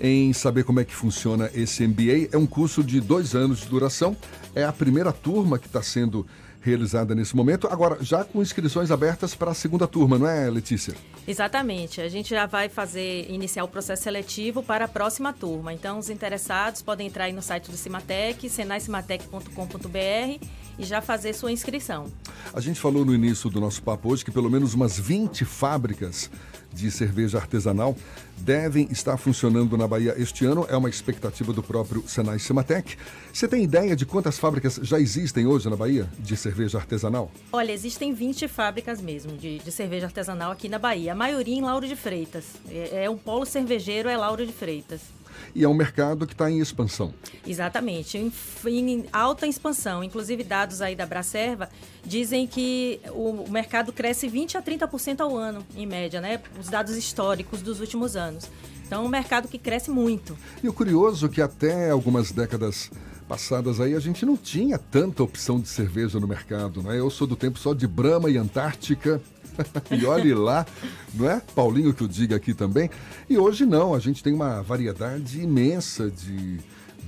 em 0.00 0.32
saber 0.32 0.64
como 0.64 0.80
é 0.80 0.84
que 0.84 0.94
funciona 0.94 1.50
esse 1.54 1.86
MBA. 1.86 2.28
É 2.32 2.38
um 2.38 2.46
curso 2.46 2.82
de 2.82 3.00
dois 3.00 3.34
anos 3.34 3.60
de 3.60 3.66
duração. 3.66 4.16
É 4.54 4.64
a 4.64 4.72
primeira 4.72 5.12
turma 5.12 5.58
que 5.58 5.66
está 5.66 5.82
sendo 5.82 6.26
realizada 6.60 7.14
nesse 7.14 7.34
momento. 7.34 7.66
Agora, 7.68 7.98
já 8.00 8.24
com 8.24 8.42
inscrições 8.42 8.90
abertas 8.90 9.34
para 9.34 9.50
a 9.50 9.54
segunda 9.54 9.86
turma, 9.86 10.18
não 10.18 10.28
é, 10.28 10.50
Letícia? 10.50 10.94
Exatamente. 11.26 12.00
A 12.00 12.08
gente 12.08 12.30
já 12.30 12.46
vai 12.46 12.68
fazer, 12.68 13.30
iniciar 13.30 13.64
o 13.64 13.68
processo 13.68 14.02
seletivo 14.02 14.62
para 14.62 14.84
a 14.86 14.88
próxima 14.88 15.32
turma. 15.32 15.72
Então, 15.72 15.98
os 15.98 16.10
interessados 16.10 16.82
podem 16.82 17.06
entrar 17.06 17.24
aí 17.24 17.32
no 17.32 17.42
site 17.42 17.70
do 17.70 17.76
Cimatec, 17.76 18.48
senaicimatec.com.br 18.48 20.46
e 20.78 20.84
já 20.84 21.00
fazer 21.00 21.32
sua 21.32 21.50
inscrição. 21.50 22.06
A 22.52 22.60
gente 22.60 22.78
falou 22.78 23.04
no 23.04 23.14
início 23.14 23.50
do 23.50 23.60
nosso 23.60 23.82
papo 23.82 24.12
hoje 24.12 24.24
que 24.24 24.30
pelo 24.30 24.50
menos 24.50 24.74
umas 24.74 24.98
20 24.98 25.44
fábricas 25.44 26.30
de 26.72 26.90
cerveja 26.90 27.38
artesanal 27.38 27.96
devem 28.36 28.88
estar 28.90 29.16
funcionando 29.16 29.76
na 29.76 29.86
Bahia 29.86 30.14
este 30.16 30.44
ano. 30.44 30.66
É 30.68 30.76
uma 30.76 30.88
expectativa 30.88 31.52
do 31.52 31.62
próprio 31.62 32.04
Senai 32.06 32.38
Cimatec. 32.38 32.96
Você 33.32 33.48
tem 33.48 33.64
ideia 33.64 33.96
de 33.96 34.06
quantas 34.06 34.38
fábricas 34.38 34.78
já 34.82 34.98
existem 35.00 35.46
hoje 35.46 35.68
na 35.68 35.76
Bahia 35.76 36.08
de 36.18 36.36
cerveja 36.36 36.78
artesanal? 36.78 37.30
Olha, 37.52 37.72
existem 37.72 38.12
20 38.12 38.46
fábricas 38.48 39.00
mesmo 39.00 39.36
de, 39.36 39.58
de 39.58 39.72
cerveja 39.72 40.06
artesanal 40.06 40.52
aqui 40.52 40.68
na 40.68 40.78
Bahia. 40.78 41.12
A 41.12 41.16
maioria 41.16 41.54
em 41.54 41.62
Lauro 41.62 41.86
de 41.86 41.96
Freitas. 41.96 42.44
É, 42.68 43.04
é 43.04 43.10
um 43.10 43.16
polo 43.16 43.44
cervejeiro, 43.44 44.08
é 44.08 44.16
Lauro 44.16 44.46
de 44.46 44.52
Freitas 44.52 45.17
e 45.54 45.64
é 45.64 45.68
um 45.68 45.74
mercado 45.74 46.26
que 46.26 46.32
está 46.32 46.50
em 46.50 46.58
expansão. 46.58 47.12
Exatamente, 47.46 48.18
em, 48.18 48.32
em, 48.66 49.04
alta 49.12 49.46
expansão. 49.46 50.02
Inclusive, 50.02 50.44
dados 50.44 50.80
aí 50.80 50.94
da 50.94 51.06
Bracerva 51.06 51.68
dizem 52.04 52.46
que 52.46 53.00
o 53.12 53.50
mercado 53.50 53.92
cresce 53.92 54.28
20 54.28 54.56
a 54.56 54.62
30% 54.62 55.20
ao 55.20 55.36
ano, 55.36 55.64
em 55.76 55.86
média, 55.86 56.20
né? 56.20 56.40
Os 56.58 56.68
dados 56.68 56.96
históricos 56.96 57.62
dos 57.62 57.80
últimos 57.80 58.16
anos. 58.16 58.48
Então, 58.86 59.02
é 59.02 59.06
um 59.06 59.08
mercado 59.08 59.48
que 59.48 59.58
cresce 59.58 59.90
muito. 59.90 60.36
E 60.62 60.68
o 60.68 60.72
curioso 60.72 61.26
é 61.26 61.28
que 61.28 61.42
até 61.42 61.90
algumas 61.90 62.32
décadas 62.32 62.90
passadas 63.28 63.78
aí 63.80 63.94
a 63.94 64.00
gente 64.00 64.24
não 64.24 64.36
tinha 64.36 64.78
tanta 64.78 65.22
opção 65.22 65.60
de 65.60 65.68
cerveja 65.68 66.18
no 66.18 66.26
mercado, 66.26 66.82
né? 66.82 66.98
Eu 66.98 67.10
sou 67.10 67.26
do 67.26 67.36
tempo 67.36 67.58
só 67.58 67.74
de 67.74 67.86
Brahma 67.86 68.30
e 68.30 68.38
Antártica 68.38 69.20
e 69.90 70.04
olhe 70.06 70.34
lá, 70.34 70.66
não 71.14 71.28
é? 71.28 71.40
Paulinho 71.54 71.92
que 71.92 72.02
eu 72.02 72.08
diga 72.08 72.36
aqui 72.36 72.54
também. 72.54 72.90
E 73.28 73.38
hoje 73.38 73.66
não, 73.66 73.94
a 73.94 73.98
gente 73.98 74.22
tem 74.22 74.32
uma 74.32 74.62
variedade 74.62 75.40
imensa 75.40 76.10
de, 76.10 76.58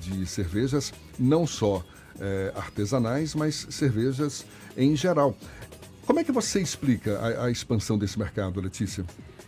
de 0.01 0.27
cervejas, 0.27 0.93
não 1.19 1.47
só 1.47 1.85
é, 2.21 2.53
artesanais, 2.55 3.35
mas 3.35 3.67
cervejas 3.71 4.45
em 4.77 4.95
geral. 4.95 5.37
Como 6.11 6.19
é 6.19 6.25
que 6.25 6.33
você 6.33 6.61
explica 6.61 7.21
a, 7.21 7.45
a 7.45 7.51
expansão 7.53 7.97
desse 7.97 8.19
mercado, 8.19 8.61
Letícia? 8.61 9.05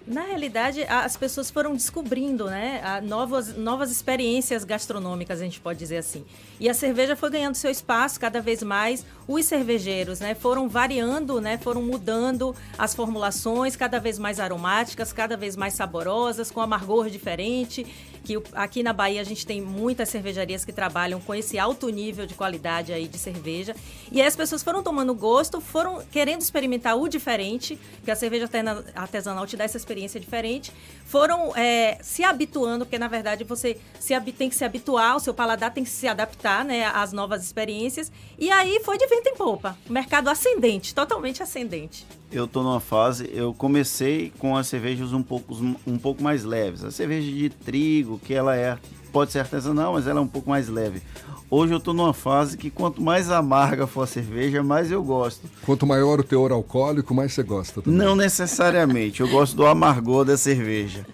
Na 0.06 0.22
realidade, 0.22 0.84
as 0.84 1.16
pessoas 1.16 1.50
foram 1.50 1.74
descobrindo 1.74 2.46
né, 2.46 3.00
novas, 3.02 3.56
novas 3.56 3.90
experiências 3.90 4.62
gastronômicas, 4.62 5.40
a 5.40 5.44
gente 5.44 5.60
pode 5.60 5.80
dizer 5.80 5.96
assim. 5.96 6.24
E 6.60 6.68
a 6.68 6.74
cerveja 6.74 7.16
foi 7.16 7.30
ganhando 7.30 7.56
seu 7.56 7.68
espaço 7.68 8.20
cada 8.20 8.40
vez 8.40 8.62
mais. 8.62 9.04
Os 9.26 9.44
cervejeiros 9.44 10.20
né, 10.20 10.36
foram 10.36 10.68
variando, 10.68 11.40
né, 11.40 11.58
foram 11.58 11.82
mudando 11.82 12.54
as 12.78 12.94
formulações, 12.94 13.74
cada 13.74 13.98
vez 13.98 14.16
mais 14.16 14.38
aromáticas, 14.38 15.12
cada 15.12 15.36
vez 15.36 15.56
mais 15.56 15.74
saborosas, 15.74 16.48
com 16.52 16.60
amargor 16.60 17.10
diferente. 17.10 17.84
Que 18.24 18.40
aqui 18.52 18.82
na 18.82 18.92
Bahia 18.92 19.20
a 19.20 19.24
gente 19.24 19.46
tem 19.46 19.60
muitas 19.60 20.08
cervejarias 20.08 20.64
que 20.64 20.72
trabalham 20.72 21.20
com 21.20 21.34
esse 21.34 21.58
alto 21.58 21.88
nível 21.88 22.26
de 22.26 22.34
qualidade 22.34 22.92
aí 22.92 23.08
de 23.08 23.18
cerveja. 23.18 23.74
E 24.10 24.20
aí 24.20 24.26
as 24.26 24.36
pessoas 24.36 24.62
foram 24.62 24.82
tomando 24.82 25.14
gosto, 25.14 25.60
foram 25.60 26.02
querendo 26.10 26.40
experimentar 26.40 26.96
o 26.96 27.08
diferente, 27.08 27.78
que 28.04 28.10
a 28.10 28.16
cerveja 28.16 28.48
artesanal 28.94 29.46
te 29.46 29.56
dá 29.56 29.64
essa 29.64 29.76
experiência 29.76 30.20
diferente, 30.20 30.72
foram 31.04 31.54
é, 31.56 31.98
se 32.02 32.24
habituando, 32.24 32.84
porque 32.84 32.98
na 32.98 33.08
verdade 33.08 33.44
você 33.44 33.78
se, 33.98 34.18
tem 34.32 34.48
que 34.48 34.54
se 34.54 34.64
habituar, 34.64 35.16
o 35.16 35.20
seu 35.20 35.34
paladar 35.34 35.72
tem 35.72 35.84
que 35.84 35.90
se 35.90 36.06
adaptar 36.08 36.64
né, 36.64 36.86
às 36.86 37.12
novas 37.12 37.42
experiências. 37.42 38.10
E 38.38 38.50
aí 38.50 38.80
foi 38.84 38.98
de 38.98 39.06
vento 39.06 39.28
em 39.28 39.36
popa. 39.36 39.76
Mercado 39.88 40.28
ascendente, 40.28 40.94
totalmente 40.94 41.42
ascendente. 41.42 42.06
Eu 42.32 42.46
estou 42.46 42.62
numa 42.62 42.80
fase, 42.80 43.28
eu 43.30 43.52
comecei 43.52 44.32
com 44.38 44.56
as 44.56 44.66
cervejas 44.66 45.12
um 45.12 45.22
pouco, 45.22 45.54
um 45.86 45.98
pouco 45.98 46.22
mais 46.22 46.44
leves. 46.44 46.82
A 46.82 46.90
cerveja 46.90 47.30
de 47.30 47.50
trigo, 47.50 48.11
que 48.18 48.34
ela 48.34 48.56
é, 48.56 48.78
pode 49.12 49.32
ser 49.32 49.40
artesanal, 49.40 49.92
mas 49.94 50.06
ela 50.06 50.20
é 50.20 50.22
um 50.22 50.26
pouco 50.26 50.50
mais 50.50 50.68
leve. 50.68 51.02
Hoje 51.50 51.74
eu 51.74 51.76
estou 51.76 51.92
numa 51.92 52.14
fase 52.14 52.56
que 52.56 52.70
quanto 52.70 53.02
mais 53.02 53.30
amarga 53.30 53.86
for 53.86 54.04
a 54.04 54.06
cerveja, 54.06 54.62
mais 54.62 54.90
eu 54.90 55.02
gosto. 55.02 55.42
Quanto 55.66 55.86
maior 55.86 56.18
o 56.18 56.24
teor 56.24 56.50
alcoólico, 56.50 57.14
mais 57.14 57.34
você 57.34 57.42
gosta 57.42 57.82
também. 57.82 57.98
Não 57.98 58.16
necessariamente. 58.16 59.20
Eu 59.20 59.28
gosto 59.28 59.54
do 59.54 59.66
amargor 59.66 60.24
da 60.24 60.34
cerveja. 60.38 61.04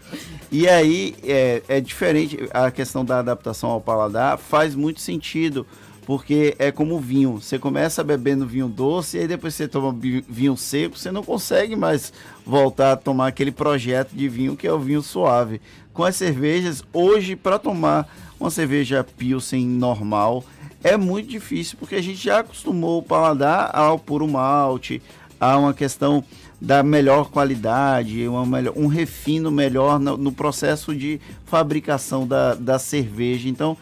E 0.50 0.68
aí 0.68 1.16
é, 1.24 1.62
é 1.66 1.80
diferente. 1.80 2.48
A 2.52 2.70
questão 2.70 3.04
da 3.04 3.18
adaptação 3.18 3.70
ao 3.70 3.80
paladar 3.80 4.38
faz 4.38 4.76
muito 4.76 5.00
sentido 5.00 5.66
porque 6.08 6.56
é 6.58 6.72
como 6.72 6.98
vinho. 6.98 7.32
Você 7.38 7.58
começa 7.58 8.02
bebendo 8.02 8.46
vinho 8.46 8.66
doce 8.66 9.18
e 9.18 9.20
aí 9.20 9.28
depois 9.28 9.52
você 9.52 9.68
toma 9.68 9.94
vinho 10.26 10.56
seco, 10.56 10.98
você 10.98 11.12
não 11.12 11.22
consegue 11.22 11.76
mais 11.76 12.14
voltar 12.46 12.92
a 12.92 12.96
tomar 12.96 13.26
aquele 13.26 13.52
projeto 13.52 14.12
de 14.12 14.26
vinho 14.26 14.56
que 14.56 14.66
é 14.66 14.72
o 14.72 14.78
vinho 14.78 15.02
suave. 15.02 15.60
Com 15.92 16.02
as 16.02 16.16
cervejas, 16.16 16.82
hoje 16.94 17.36
para 17.36 17.58
tomar 17.58 18.08
uma 18.40 18.50
cerveja 18.50 19.04
Pilsen 19.04 19.66
normal 19.66 20.42
é 20.82 20.96
muito 20.96 21.28
difícil, 21.28 21.76
porque 21.78 21.96
a 21.96 22.02
gente 22.02 22.24
já 22.24 22.38
acostumou 22.38 23.00
o 23.00 23.02
paladar 23.02 23.70
ao 23.76 23.98
puro 23.98 24.26
malte, 24.26 25.02
a 25.38 25.58
uma 25.58 25.74
questão 25.74 26.24
da 26.58 26.82
melhor 26.82 27.28
qualidade, 27.28 28.26
uma 28.26 28.46
melhor, 28.46 28.72
um 28.74 28.86
refino 28.86 29.50
melhor 29.50 30.00
no, 30.00 30.16
no 30.16 30.32
processo 30.32 30.94
de 30.94 31.20
fabricação 31.44 32.26
da, 32.26 32.54
da 32.54 32.78
cerveja. 32.78 33.46
Então, 33.46 33.76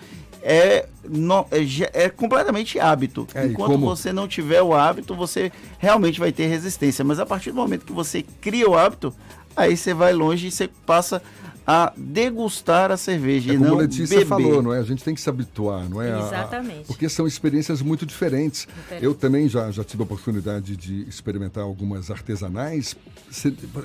é, 0.48 0.88
no, 1.08 1.44
é, 1.50 2.04
é, 2.04 2.08
completamente 2.08 2.78
hábito. 2.78 3.26
É, 3.34 3.46
Enquanto 3.46 3.72
como... 3.72 3.86
você 3.86 4.12
não 4.12 4.28
tiver 4.28 4.62
o 4.62 4.72
hábito, 4.72 5.12
você 5.12 5.50
realmente 5.76 6.20
vai 6.20 6.30
ter 6.30 6.46
resistência. 6.46 7.04
Mas 7.04 7.18
a 7.18 7.26
partir 7.26 7.50
do 7.50 7.56
momento 7.56 7.84
que 7.84 7.92
você 7.92 8.24
cria 8.40 8.70
o 8.70 8.78
hábito, 8.78 9.12
aí 9.56 9.76
você 9.76 9.92
vai 9.92 10.12
longe 10.12 10.46
e 10.46 10.50
você 10.52 10.68
passa 10.86 11.20
a 11.66 11.92
degustar 11.96 12.92
a 12.92 12.96
cerveja 12.96 13.50
é 13.50 13.54
e 13.54 13.58
como 13.58 13.70
não 13.70 13.78
a 13.78 13.82
Letícia 13.82 14.18
beber. 14.18 14.28
falou, 14.28 14.62
não 14.62 14.72
é? 14.72 14.78
A 14.78 14.84
gente 14.84 15.02
tem 15.02 15.16
que 15.16 15.20
se 15.20 15.28
habituar, 15.28 15.88
não 15.88 16.00
é? 16.00 16.16
Exatamente. 16.16 16.82
A, 16.82 16.86
porque 16.86 17.08
são 17.08 17.26
experiências 17.26 17.82
muito 17.82 18.06
diferentes. 18.06 18.68
Diferente. 18.72 19.04
Eu 19.04 19.14
também 19.14 19.48
já, 19.48 19.68
já 19.72 19.82
tive 19.82 20.04
a 20.04 20.04
oportunidade 20.04 20.76
de 20.76 21.08
experimentar 21.08 21.64
algumas 21.64 22.08
artesanais. 22.08 22.94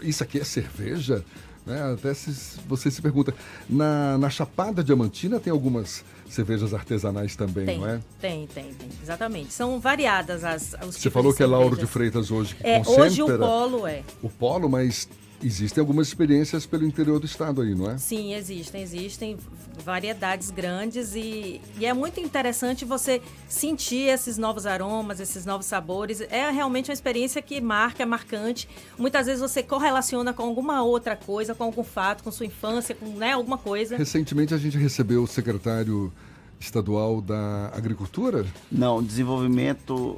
Isso 0.03 0.21
aqui 0.21 0.39
é 0.39 0.43
cerveja? 0.43 1.25
Né? 1.65 1.93
Até 1.93 2.13
se 2.13 2.59
você 2.67 2.91
se 2.91 3.01
pergunta. 3.01 3.33
Na, 3.67 4.15
na 4.19 4.29
Chapada 4.29 4.83
Diamantina 4.83 5.39
tem 5.39 5.51
algumas 5.51 6.03
cervejas 6.31 6.73
artesanais 6.73 7.35
também, 7.35 7.65
tem, 7.65 7.79
não 7.79 7.87
é? 7.87 7.99
Tem, 8.19 8.47
tem, 8.47 8.73
tem. 8.73 8.89
Exatamente. 9.01 9.53
São 9.53 9.79
variadas 9.79 10.43
as 10.43 10.75
os 10.87 10.95
Você 10.95 11.09
falou 11.09 11.33
que 11.33 11.43
é 11.43 11.45
Lauro 11.45 11.75
de 11.75 11.85
Freitas 11.85 12.31
hoje 12.31 12.55
que 12.55 12.65
é, 12.65 12.79
concentra. 12.79 13.03
Hoje 13.03 13.23
o 13.23 13.37
polo 13.37 13.87
é. 13.87 14.03
O 14.21 14.29
polo, 14.29 14.69
mas 14.69 15.09
Existem 15.43 15.81
algumas 15.81 16.07
experiências 16.07 16.65
pelo 16.65 16.85
interior 16.85 17.19
do 17.19 17.25
estado 17.25 17.61
aí, 17.61 17.73
não 17.73 17.89
é? 17.89 17.97
Sim, 17.97 18.33
existem, 18.33 18.81
existem 18.81 19.37
variedades 19.83 20.51
grandes 20.51 21.15
e, 21.15 21.59
e, 21.79 21.85
é 21.85 21.93
muito 21.93 22.19
interessante 22.19 22.85
você 22.85 23.21
sentir 23.47 24.07
esses 24.09 24.37
novos 24.37 24.65
aromas, 24.65 25.19
esses 25.19 25.45
novos 25.45 25.65
sabores. 25.65 26.21
É 26.21 26.49
realmente 26.51 26.89
uma 26.89 26.93
experiência 26.93 27.41
que 27.41 27.59
marca, 27.59 28.03
é 28.03 28.05
marcante. 28.05 28.69
Muitas 28.97 29.25
vezes 29.25 29.41
você 29.41 29.63
correlaciona 29.63 30.33
com 30.33 30.43
alguma 30.43 30.83
outra 30.83 31.15
coisa, 31.15 31.55
com 31.55 31.63
algum 31.63 31.83
fato, 31.83 32.23
com 32.23 32.31
sua 32.31 32.45
infância, 32.45 32.93
com 32.93 33.07
né, 33.07 33.31
alguma 33.31 33.57
coisa. 33.57 33.97
Recentemente 33.97 34.53
a 34.53 34.57
gente 34.57 34.77
recebeu 34.77 35.23
o 35.23 35.27
secretário 35.27 36.11
estadual 36.59 37.21
da 37.21 37.71
Agricultura? 37.73 38.45
Não, 38.71 39.01
desenvolvimento 39.01 40.15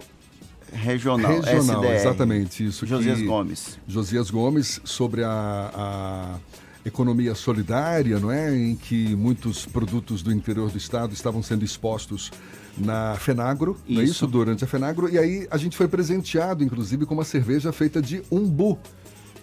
Regional, 0.73 1.41
Regional 1.41 1.83
SDR. 1.83 1.95
exatamente 1.95 2.65
isso. 2.65 2.85
Josias 2.85 3.21
Gomes. 3.21 3.79
Josias 3.87 4.29
Gomes, 4.29 4.81
sobre 4.83 5.23
a, 5.23 5.71
a, 5.73 6.39
economia 6.85 7.33
solidária, 7.35 8.19
não 8.19 8.31
é? 8.31 8.55
Em 8.55 8.75
que 8.75 9.15
muitos 9.15 9.65
produtos 9.65 10.21
do 10.21 10.31
interior 10.31 10.69
do 10.69 10.77
estado 10.77 11.13
estavam 11.13 11.41
sendo 11.41 11.63
expostos 11.63 12.31
na 12.77 13.15
Fenagro, 13.15 13.77
isso. 13.85 13.93
não 13.93 14.01
é 14.01 14.03
isso? 14.03 14.27
Durante 14.27 14.63
a 14.63 14.67
Fenagro. 14.67 15.09
E 15.09 15.17
aí 15.17 15.47
a 15.49 15.57
gente 15.57 15.77
foi 15.77 15.87
presenteado, 15.87 16.63
inclusive, 16.63 17.05
com 17.05 17.13
uma 17.13 17.23
cerveja 17.23 17.71
feita 17.71 18.01
de 18.01 18.21
umbu. 18.31 18.77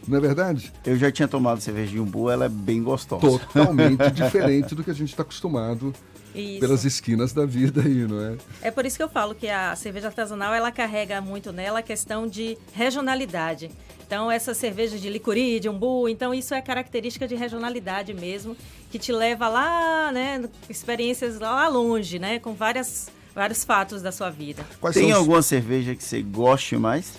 Não 0.07 0.17
é 0.19 0.21
verdade? 0.21 0.73
Eu 0.85 0.97
já 0.99 1.11
tinha 1.13 1.29
tomado 1.29 1.61
cerveja 1.61 1.93
de 1.93 2.01
umbu, 2.01 2.31
ela 2.31 2.47
é 2.47 2.49
bem 2.49 2.83
gostosa. 2.83 3.21
Totalmente 3.21 4.11
diferente 4.13 4.75
do 4.75 4.83
que 4.83 4.91
a 4.91 4.95
gente 4.95 5.11
está 5.11 5.23
acostumado 5.23 5.95
isso. 6.35 6.61
pelas 6.61 6.85
esquinas 6.85 7.33
da 7.33 7.45
vida 7.45 7.83
aí, 7.83 8.07
não 8.07 8.21
é? 8.21 8.37
É 8.63 8.71
por 8.71 8.87
isso 8.87 8.97
que 8.97 9.03
eu 9.03 9.09
falo 9.09 9.35
que 9.35 9.49
a 9.49 9.75
cerveja 9.77 10.09
artesanal 10.09 10.55
ela 10.55 10.71
carrega 10.71 11.21
muito 11.21 11.53
nela 11.53 11.81
a 11.81 11.83
questão 11.83 12.27
de 12.27 12.57
regionalidade. 12.73 13.71
Então, 14.07 14.29
essa 14.29 14.53
cerveja 14.55 14.99
de 14.99 15.09
licuri, 15.09 15.61
de 15.61 15.69
umbu, 15.69 16.09
então 16.09 16.35
isso 16.35 16.53
é 16.53 16.61
característica 16.61 17.29
de 17.29 17.37
regionalidade 17.37 18.13
mesmo, 18.13 18.57
que 18.91 18.99
te 18.99 19.13
leva 19.13 19.47
lá, 19.47 20.11
né, 20.11 20.49
experiências 20.69 21.39
lá 21.39 21.69
longe, 21.69 22.19
né, 22.19 22.41
com 22.41 22.53
várias, 22.53 23.09
vários 23.33 23.63
fatos 23.63 24.03
da 24.03 24.11
sua 24.11 24.29
vida. 24.29 24.67
Quais 24.81 24.97
Tem 24.97 25.13
os... 25.13 25.19
alguma 25.19 25.43
cerveja 25.43 25.95
que 25.95 26.03
você 26.03 26.23
goste 26.23 26.77
mais? 26.77 27.13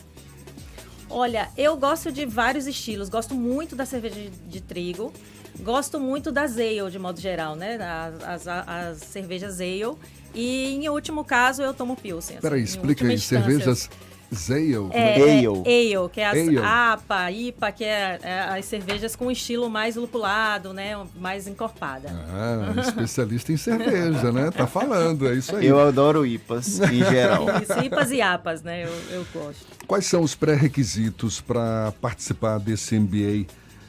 Olha, 1.12 1.50
eu 1.58 1.76
gosto 1.76 2.12
de 2.12 2.26
vários 2.26 2.68
estilos. 2.68 3.10
Gosto 3.10 3.36
muito 3.36 3.76
da 3.76 3.86
cerveja 3.86 4.16
de, 4.16 4.30
de 4.30 4.62
trigo. 4.62 5.14
Gosto 5.60 6.00
muito 6.00 6.32
da 6.32 6.44
ale, 6.44 6.90
de 6.90 6.98
modo 6.98 7.20
geral, 7.20 7.56
né? 7.56 7.78
As, 8.26 8.48
as, 8.48 8.68
as 8.68 8.98
cervejas 9.00 9.60
ale. 9.60 9.98
E 10.34 10.76
em 10.76 10.90
último 10.90 11.26
caso, 11.26 11.62
eu 11.62 11.74
tomo 11.74 11.96
Pilsen. 11.96 12.38
Assim, 12.38 12.42
Peraí, 12.42 12.64
explica 12.64 13.06
aí. 13.06 13.20
Cervejas 13.20 13.90
Zale. 14.34 14.90
É, 14.92 15.16
Ale. 15.16 15.46
é, 15.66 15.96
ale, 15.98 16.10
que 16.10 16.22
é 16.22 16.26
as 16.26 16.38
Ale. 16.38 16.58
APA, 16.58 17.32
IPA, 17.32 17.72
que 17.72 17.84
é, 17.84 18.20
é 18.22 18.40
as 18.58 18.66
cervejas 18.66 19.16
com 19.16 19.30
estilo 19.30 19.70
mais 19.70 19.96
lupulado, 19.96 20.74
né? 20.74 20.98
Mais 21.20 21.48
encorpada. 21.48 22.10
Ah, 22.30 22.80
especialista 22.80 23.52
em 23.52 23.58
cerveja, 23.58 24.32
né? 24.32 24.50
Tá 24.52 24.66
falando, 24.66 25.28
é 25.28 25.36
isso 25.36 25.56
aí. 25.56 25.68
Eu 25.68 25.80
adoro 25.80 26.26
IPAs 26.26 26.80
em 26.80 27.04
geral. 27.04 27.46
Isso, 27.62 27.80
IPAs 27.86 28.12
e 28.12 28.22
APAs, 28.22 28.62
né? 28.64 28.86
Eu, 28.86 28.94
eu 29.12 29.26
gosto. 29.34 29.66
Quais 29.86 30.06
são 30.06 30.22
os 30.22 30.34
pré-requisitos 30.34 31.42
para 31.42 31.94
participar 32.02 32.58
desse 32.60 32.98
MBA 32.98 33.46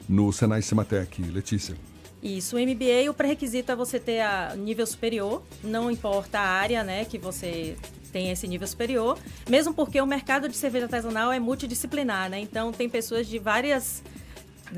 no 0.08 0.32
Senai 0.32 0.62
Cimatec, 0.62 1.22
Letícia? 1.22 1.76
Isso, 2.23 2.57
o 2.57 2.61
MBA, 2.61 3.11
o 3.11 3.14
pré-requisito 3.14 3.73
é 3.73 3.76
você 3.76 3.99
ter 3.99 4.21
a 4.21 4.55
nível 4.55 4.87
superior, 4.87 5.43
não 5.62 5.91
importa 5.91 6.38
a 6.38 6.47
área, 6.47 6.85
né, 6.85 7.05
que 7.05 7.19
você 7.19 7.76
tem 8.12 8.31
esse 8.31 8.47
nível 8.47 8.69
superior, 8.69 9.19
mesmo 9.49 9.75
porque 9.75 10.00
o 10.00 10.07
mercado 10.07 10.49
de 10.49 10.57
cerveja 10.57 10.85
artesanal 10.85 11.33
é 11.33 11.41
multidisciplinar, 11.41 12.29
né? 12.29 12.38
Então 12.38 12.71
tem 12.71 12.88
pessoas 12.88 13.26
de 13.26 13.38
várias 13.38 14.02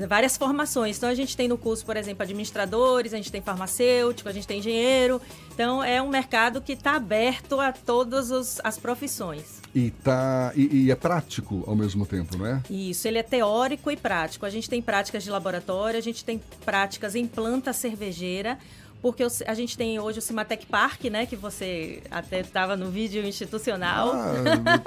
várias 0.07 0.35
formações. 0.37 0.97
Então 0.97 1.07
a 1.09 1.13
gente 1.15 1.37
tem 1.37 1.47
no 1.47 1.57
curso, 1.57 1.85
por 1.85 1.95
exemplo, 1.95 2.23
administradores, 2.23 3.13
a 3.13 3.17
gente 3.17 3.31
tem 3.31 3.41
farmacêutico, 3.41 4.27
a 4.27 4.31
gente 4.31 4.45
tem 4.47 4.59
engenheiro. 4.59 5.21
Então 5.53 5.83
é 5.83 6.01
um 6.01 6.09
mercado 6.09 6.61
que 6.61 6.73
está 6.73 6.95
aberto 6.95 7.59
a 7.59 7.71
todas 7.71 8.31
os- 8.31 8.59
as 8.63 8.77
profissões. 8.77 9.61
E, 9.73 9.91
tá, 9.91 10.51
e, 10.55 10.85
e 10.85 10.91
é 10.91 10.95
prático 10.95 11.63
ao 11.67 11.75
mesmo 11.75 12.05
tempo, 12.05 12.37
não 12.37 12.45
é? 12.45 12.61
Isso, 12.69 13.07
ele 13.07 13.17
é 13.17 13.23
teórico 13.23 13.89
e 13.91 13.95
prático. 13.97 14.45
A 14.45 14.49
gente 14.49 14.69
tem 14.69 14.81
práticas 14.81 15.23
de 15.23 15.29
laboratório, 15.29 15.97
a 15.97 16.01
gente 16.03 16.23
tem 16.25 16.41
práticas 16.65 17.15
em 17.15 17.25
planta 17.27 17.71
cervejeira, 17.73 18.57
porque 19.01 19.23
a 19.45 19.53
gente 19.53 19.77
tem 19.77 19.99
hoje 19.99 20.17
o 20.17 20.21
Cimatec 20.21 20.65
Park, 20.65 21.03
né, 21.05 21.25
que 21.27 21.35
você 21.35 22.01
até 22.09 22.39
estava 22.39 22.75
no 22.75 22.89
vídeo 22.89 23.23
institucional. 23.23 24.11
Ah, 24.13 24.33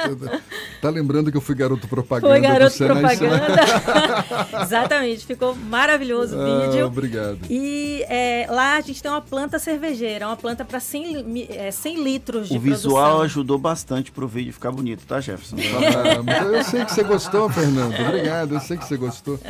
tá 0.81 0.91
lembrando 0.91 1.31
que 1.31 1.37
eu 1.37 1.41
fui 1.41 1.55
garoto 1.55 1.87
propaganda 1.89 2.33
Foi 2.35 2.41
garoto 2.41 2.71
Senai 2.71 3.17
propaganda. 3.17 4.63
Exatamente, 4.63 5.27
ficou 5.27 5.55
maravilhoso 5.55 6.37
o 6.37 6.41
Ah, 6.41 6.67
vídeo. 6.69 6.87
obrigado. 6.87 7.39
E 7.51 8.05
é, 8.09 8.47
lá 8.49 8.77
a 8.77 8.81
gente 8.81 9.03
tem 9.03 9.11
uma 9.11 9.21
planta 9.21 9.59
cervejeira, 9.59 10.27
uma 10.27 10.37
planta 10.37 10.65
para 10.65 10.81
100, 10.81 11.13
li- 11.13 11.23
mi- 11.25 11.47
é, 11.51 11.71
100 11.71 12.03
litros 12.03 12.49
de 12.49 12.57
O 12.57 12.61
visual 12.61 13.03
produção. 13.05 13.23
ajudou 13.23 13.59
bastante 13.59 14.11
pro 14.13 14.27
vídeo 14.29 14.53
ficar 14.53 14.71
bonito, 14.73 15.05
tá, 15.07 15.21
Jefferson? 15.21 15.57
Ah, 15.57 16.45
eu 16.45 16.65
sei 16.65 16.85
que 16.85 16.93
você 16.95 17.03
gostou, 17.03 17.49
Fernando. 17.51 17.95
Obrigado, 18.01 18.55
eu 18.55 18.61
sei 18.61 18.77
que 18.77 18.85
você 18.87 18.97
gostou. 18.97 19.39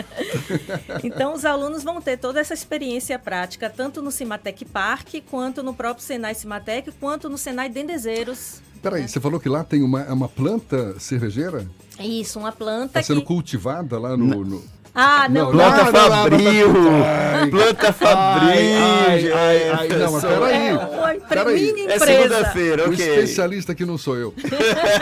Então, 1.04 1.34
os 1.34 1.44
alunos 1.44 1.82
vão 1.84 2.00
ter 2.00 2.16
toda 2.16 2.40
essa 2.40 2.54
experiência 2.54 3.18
prática, 3.18 3.70
tanto 3.70 4.02
no 4.02 4.10
Cimatec 4.10 4.64
Park, 4.64 5.14
quanto 5.30 5.62
no 5.62 5.72
próprio 5.74 6.04
Senai 6.04 6.34
Cimatec, 6.34 6.90
quanto 7.00 7.28
no 7.28 7.38
Senai 7.38 7.68
Dendezeiros. 7.68 8.60
Peraí, 8.82 9.08
você 9.08 9.20
falou 9.20 9.40
que 9.40 9.48
lá 9.48 9.64
tem 9.64 9.82
uma, 9.82 10.02
é 10.02 10.12
uma 10.12 10.28
planta 10.28 10.98
cervejeira? 10.98 11.66
Isso, 12.00 12.38
uma 12.38 12.50
Está 12.50 12.58
planta 12.64 13.02
sendo 13.02 13.20
que... 13.20 13.26
cultivada 13.26 13.98
lá 13.98 14.16
no. 14.16 14.44
no- 14.44 14.62
Ah, 14.94 15.28
Não, 15.28 15.46
não, 15.46 15.50
Planta 15.52 15.84
Não, 15.84 15.92
não, 15.92 15.92
não, 15.92 16.10
Fabril! 16.22 16.68
Ai. 17.04 17.50
Planta 17.50 17.92
Fabril! 17.92 18.50
Ai, 18.52 19.32
ai, 19.32 19.68
ai, 19.70 19.88
não, 19.88 20.12
mas 20.12 20.24
peraí. 20.24 21.68
É 21.70 21.82
uma 21.86 21.92
É 21.92 21.98
segunda-feira, 21.98 22.88
O 22.88 22.92
ok. 22.92 23.08
especialista 23.08 23.72
aqui 23.72 23.84
não 23.84 23.98
sou 23.98 24.16
eu. 24.16 24.32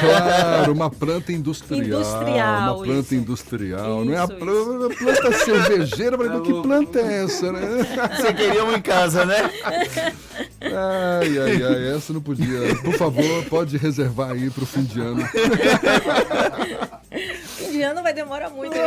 Claro, 0.00 0.72
uma 0.72 0.90
planta 0.90 1.32
industrial. 1.32 1.82
Industrial, 2.00 2.76
Uma 2.76 2.84
planta 2.84 3.00
isso. 3.00 3.14
industrial. 3.14 4.04
não 4.04 4.12
é 4.12 4.18
a 4.18 4.24
Isso, 4.24 4.34
planta, 4.34 4.94
planta 4.96 5.32
cervejeira. 5.32 6.16
Mas 6.18 6.40
que 6.42 6.62
planta 6.62 6.98
é 6.98 7.24
essa, 7.24 7.52
né? 7.52 7.60
Você 8.16 8.32
queria 8.34 8.64
um 8.64 8.72
em 8.74 8.80
casa, 8.82 9.24
né? 9.24 9.50
Ai, 10.60 11.38
ai, 11.38 11.62
ai, 11.62 11.96
essa 11.96 12.12
não 12.12 12.20
podia. 12.20 12.74
Por 12.82 12.94
favor, 12.94 13.44
pode 13.48 13.76
reservar 13.76 14.30
aí 14.32 14.50
pro 14.50 14.66
fim 14.66 14.84
de 14.84 15.00
ano. 15.00 15.22
Fim 17.56 17.72
de 17.72 17.82
ano 17.82 18.02
vai 18.02 18.12
demorar 18.12 18.50
muito. 18.50 18.76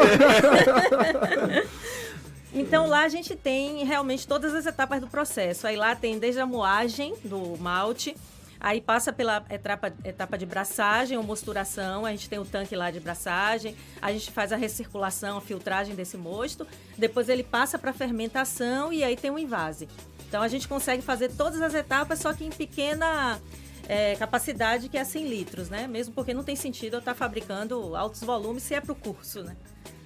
Então 2.52 2.88
lá 2.88 3.04
a 3.04 3.10
gente 3.10 3.36
tem 3.36 3.86
realmente 3.86 4.28
todas 4.28 4.56
as 4.56 4.66
etapas 4.66 5.00
do 5.00 5.08
processo. 5.08 5.68
Aí 5.68 5.76
lá 5.76 5.96
tem 5.96 6.18
desde 6.18 6.42
a 6.42 6.46
moagem 6.46 7.14
do 7.24 7.56
malte, 7.60 8.16
aí 8.60 8.82
passa 8.82 9.14
pela 9.14 9.46
etapa, 9.50 9.94
etapa 10.04 10.38
de 10.38 10.46
braçagem 10.48 11.16
ou 11.16 11.24
mosturação, 11.24 12.06
a 12.06 12.12
gente 12.12 12.28
tem 12.28 12.40
o 12.40 12.46
tanque 12.46 12.76
lá 12.76 12.90
de 12.90 13.00
braçagem, 13.00 13.76
a 14.02 14.12
gente 14.12 14.32
faz 14.32 14.52
a 14.52 14.56
recirculação, 14.56 15.38
a 15.38 15.42
filtragem 15.42 15.96
desse 15.96 16.18
mosto, 16.18 16.66
depois 16.98 17.30
ele 17.30 17.44
passa 17.44 17.78
para 17.78 17.94
fermentação 17.94 18.92
e 18.92 19.04
aí 19.04 19.16
tem 19.16 19.30
o 19.30 19.38
invase. 19.38 19.88
Então 20.30 20.44
a 20.44 20.48
gente 20.48 20.68
consegue 20.68 21.02
fazer 21.02 21.30
todas 21.30 21.60
as 21.60 21.74
etapas, 21.74 22.20
só 22.20 22.32
que 22.32 22.46
em 22.46 22.52
pequena 22.52 23.42
é, 23.88 24.16
capacidade, 24.16 24.88
que 24.88 24.96
é 24.96 25.04
100 25.04 25.28
litros, 25.28 25.70
né? 25.70 25.88
Mesmo 25.88 26.14
porque 26.14 26.36
não 26.36 26.44
tem 26.44 26.56
sentido 26.56 26.94
eu 26.94 27.00
estar 27.00 27.16
fabricando 27.16 27.96
altos 27.96 28.22
volumes 28.22 28.62
se 28.62 28.76
é 28.76 28.80
para 28.80 28.92
o 28.92 28.96
curso, 28.96 29.44
né? 29.44 29.58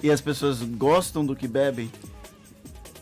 E 0.01 0.09
as 0.09 0.21
pessoas 0.21 0.63
gostam 0.63 1.25
do 1.25 1.35
que 1.35 1.45
bebem? 1.45 1.91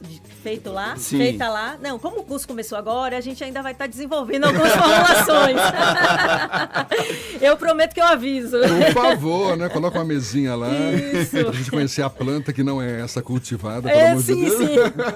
De- 0.01 0.21
feito 0.41 0.71
lá, 0.71 0.95
Sim. 0.97 1.17
feita 1.17 1.47
lá. 1.49 1.77
Não, 1.81 1.99
como 1.99 2.19
o 2.21 2.23
curso 2.23 2.47
começou 2.47 2.77
agora, 2.77 3.15
a 3.17 3.21
gente 3.21 3.43
ainda 3.43 3.61
vai 3.61 3.73
estar 3.73 3.87
desenvolvendo 3.87 4.45
algumas 4.45 4.71
formulações. 4.73 5.57
eu 7.41 7.55
prometo 7.57 7.93
que 7.93 8.01
eu 8.01 8.05
aviso. 8.05 8.57
Por 8.93 8.93
favor, 9.03 9.55
né? 9.57 9.69
Coloca 9.69 9.97
uma 9.99 10.05
mesinha 10.05 10.55
lá 10.55 10.69
Isso. 11.13 11.31
pra 11.43 11.51
gente 11.51 11.69
conhecer 11.71 12.01
a 12.01 12.09
planta 12.09 12.51
que 12.51 12.63
não 12.63 12.81
é 12.81 13.01
essa 13.01 13.21
cultivada, 13.21 13.83
pelo 13.89 13.93
É, 13.99 14.09
amor 14.11 14.23
de 14.23 14.33
sim, 14.33 14.41
Deus. 14.43 14.57
sim. 14.57 14.67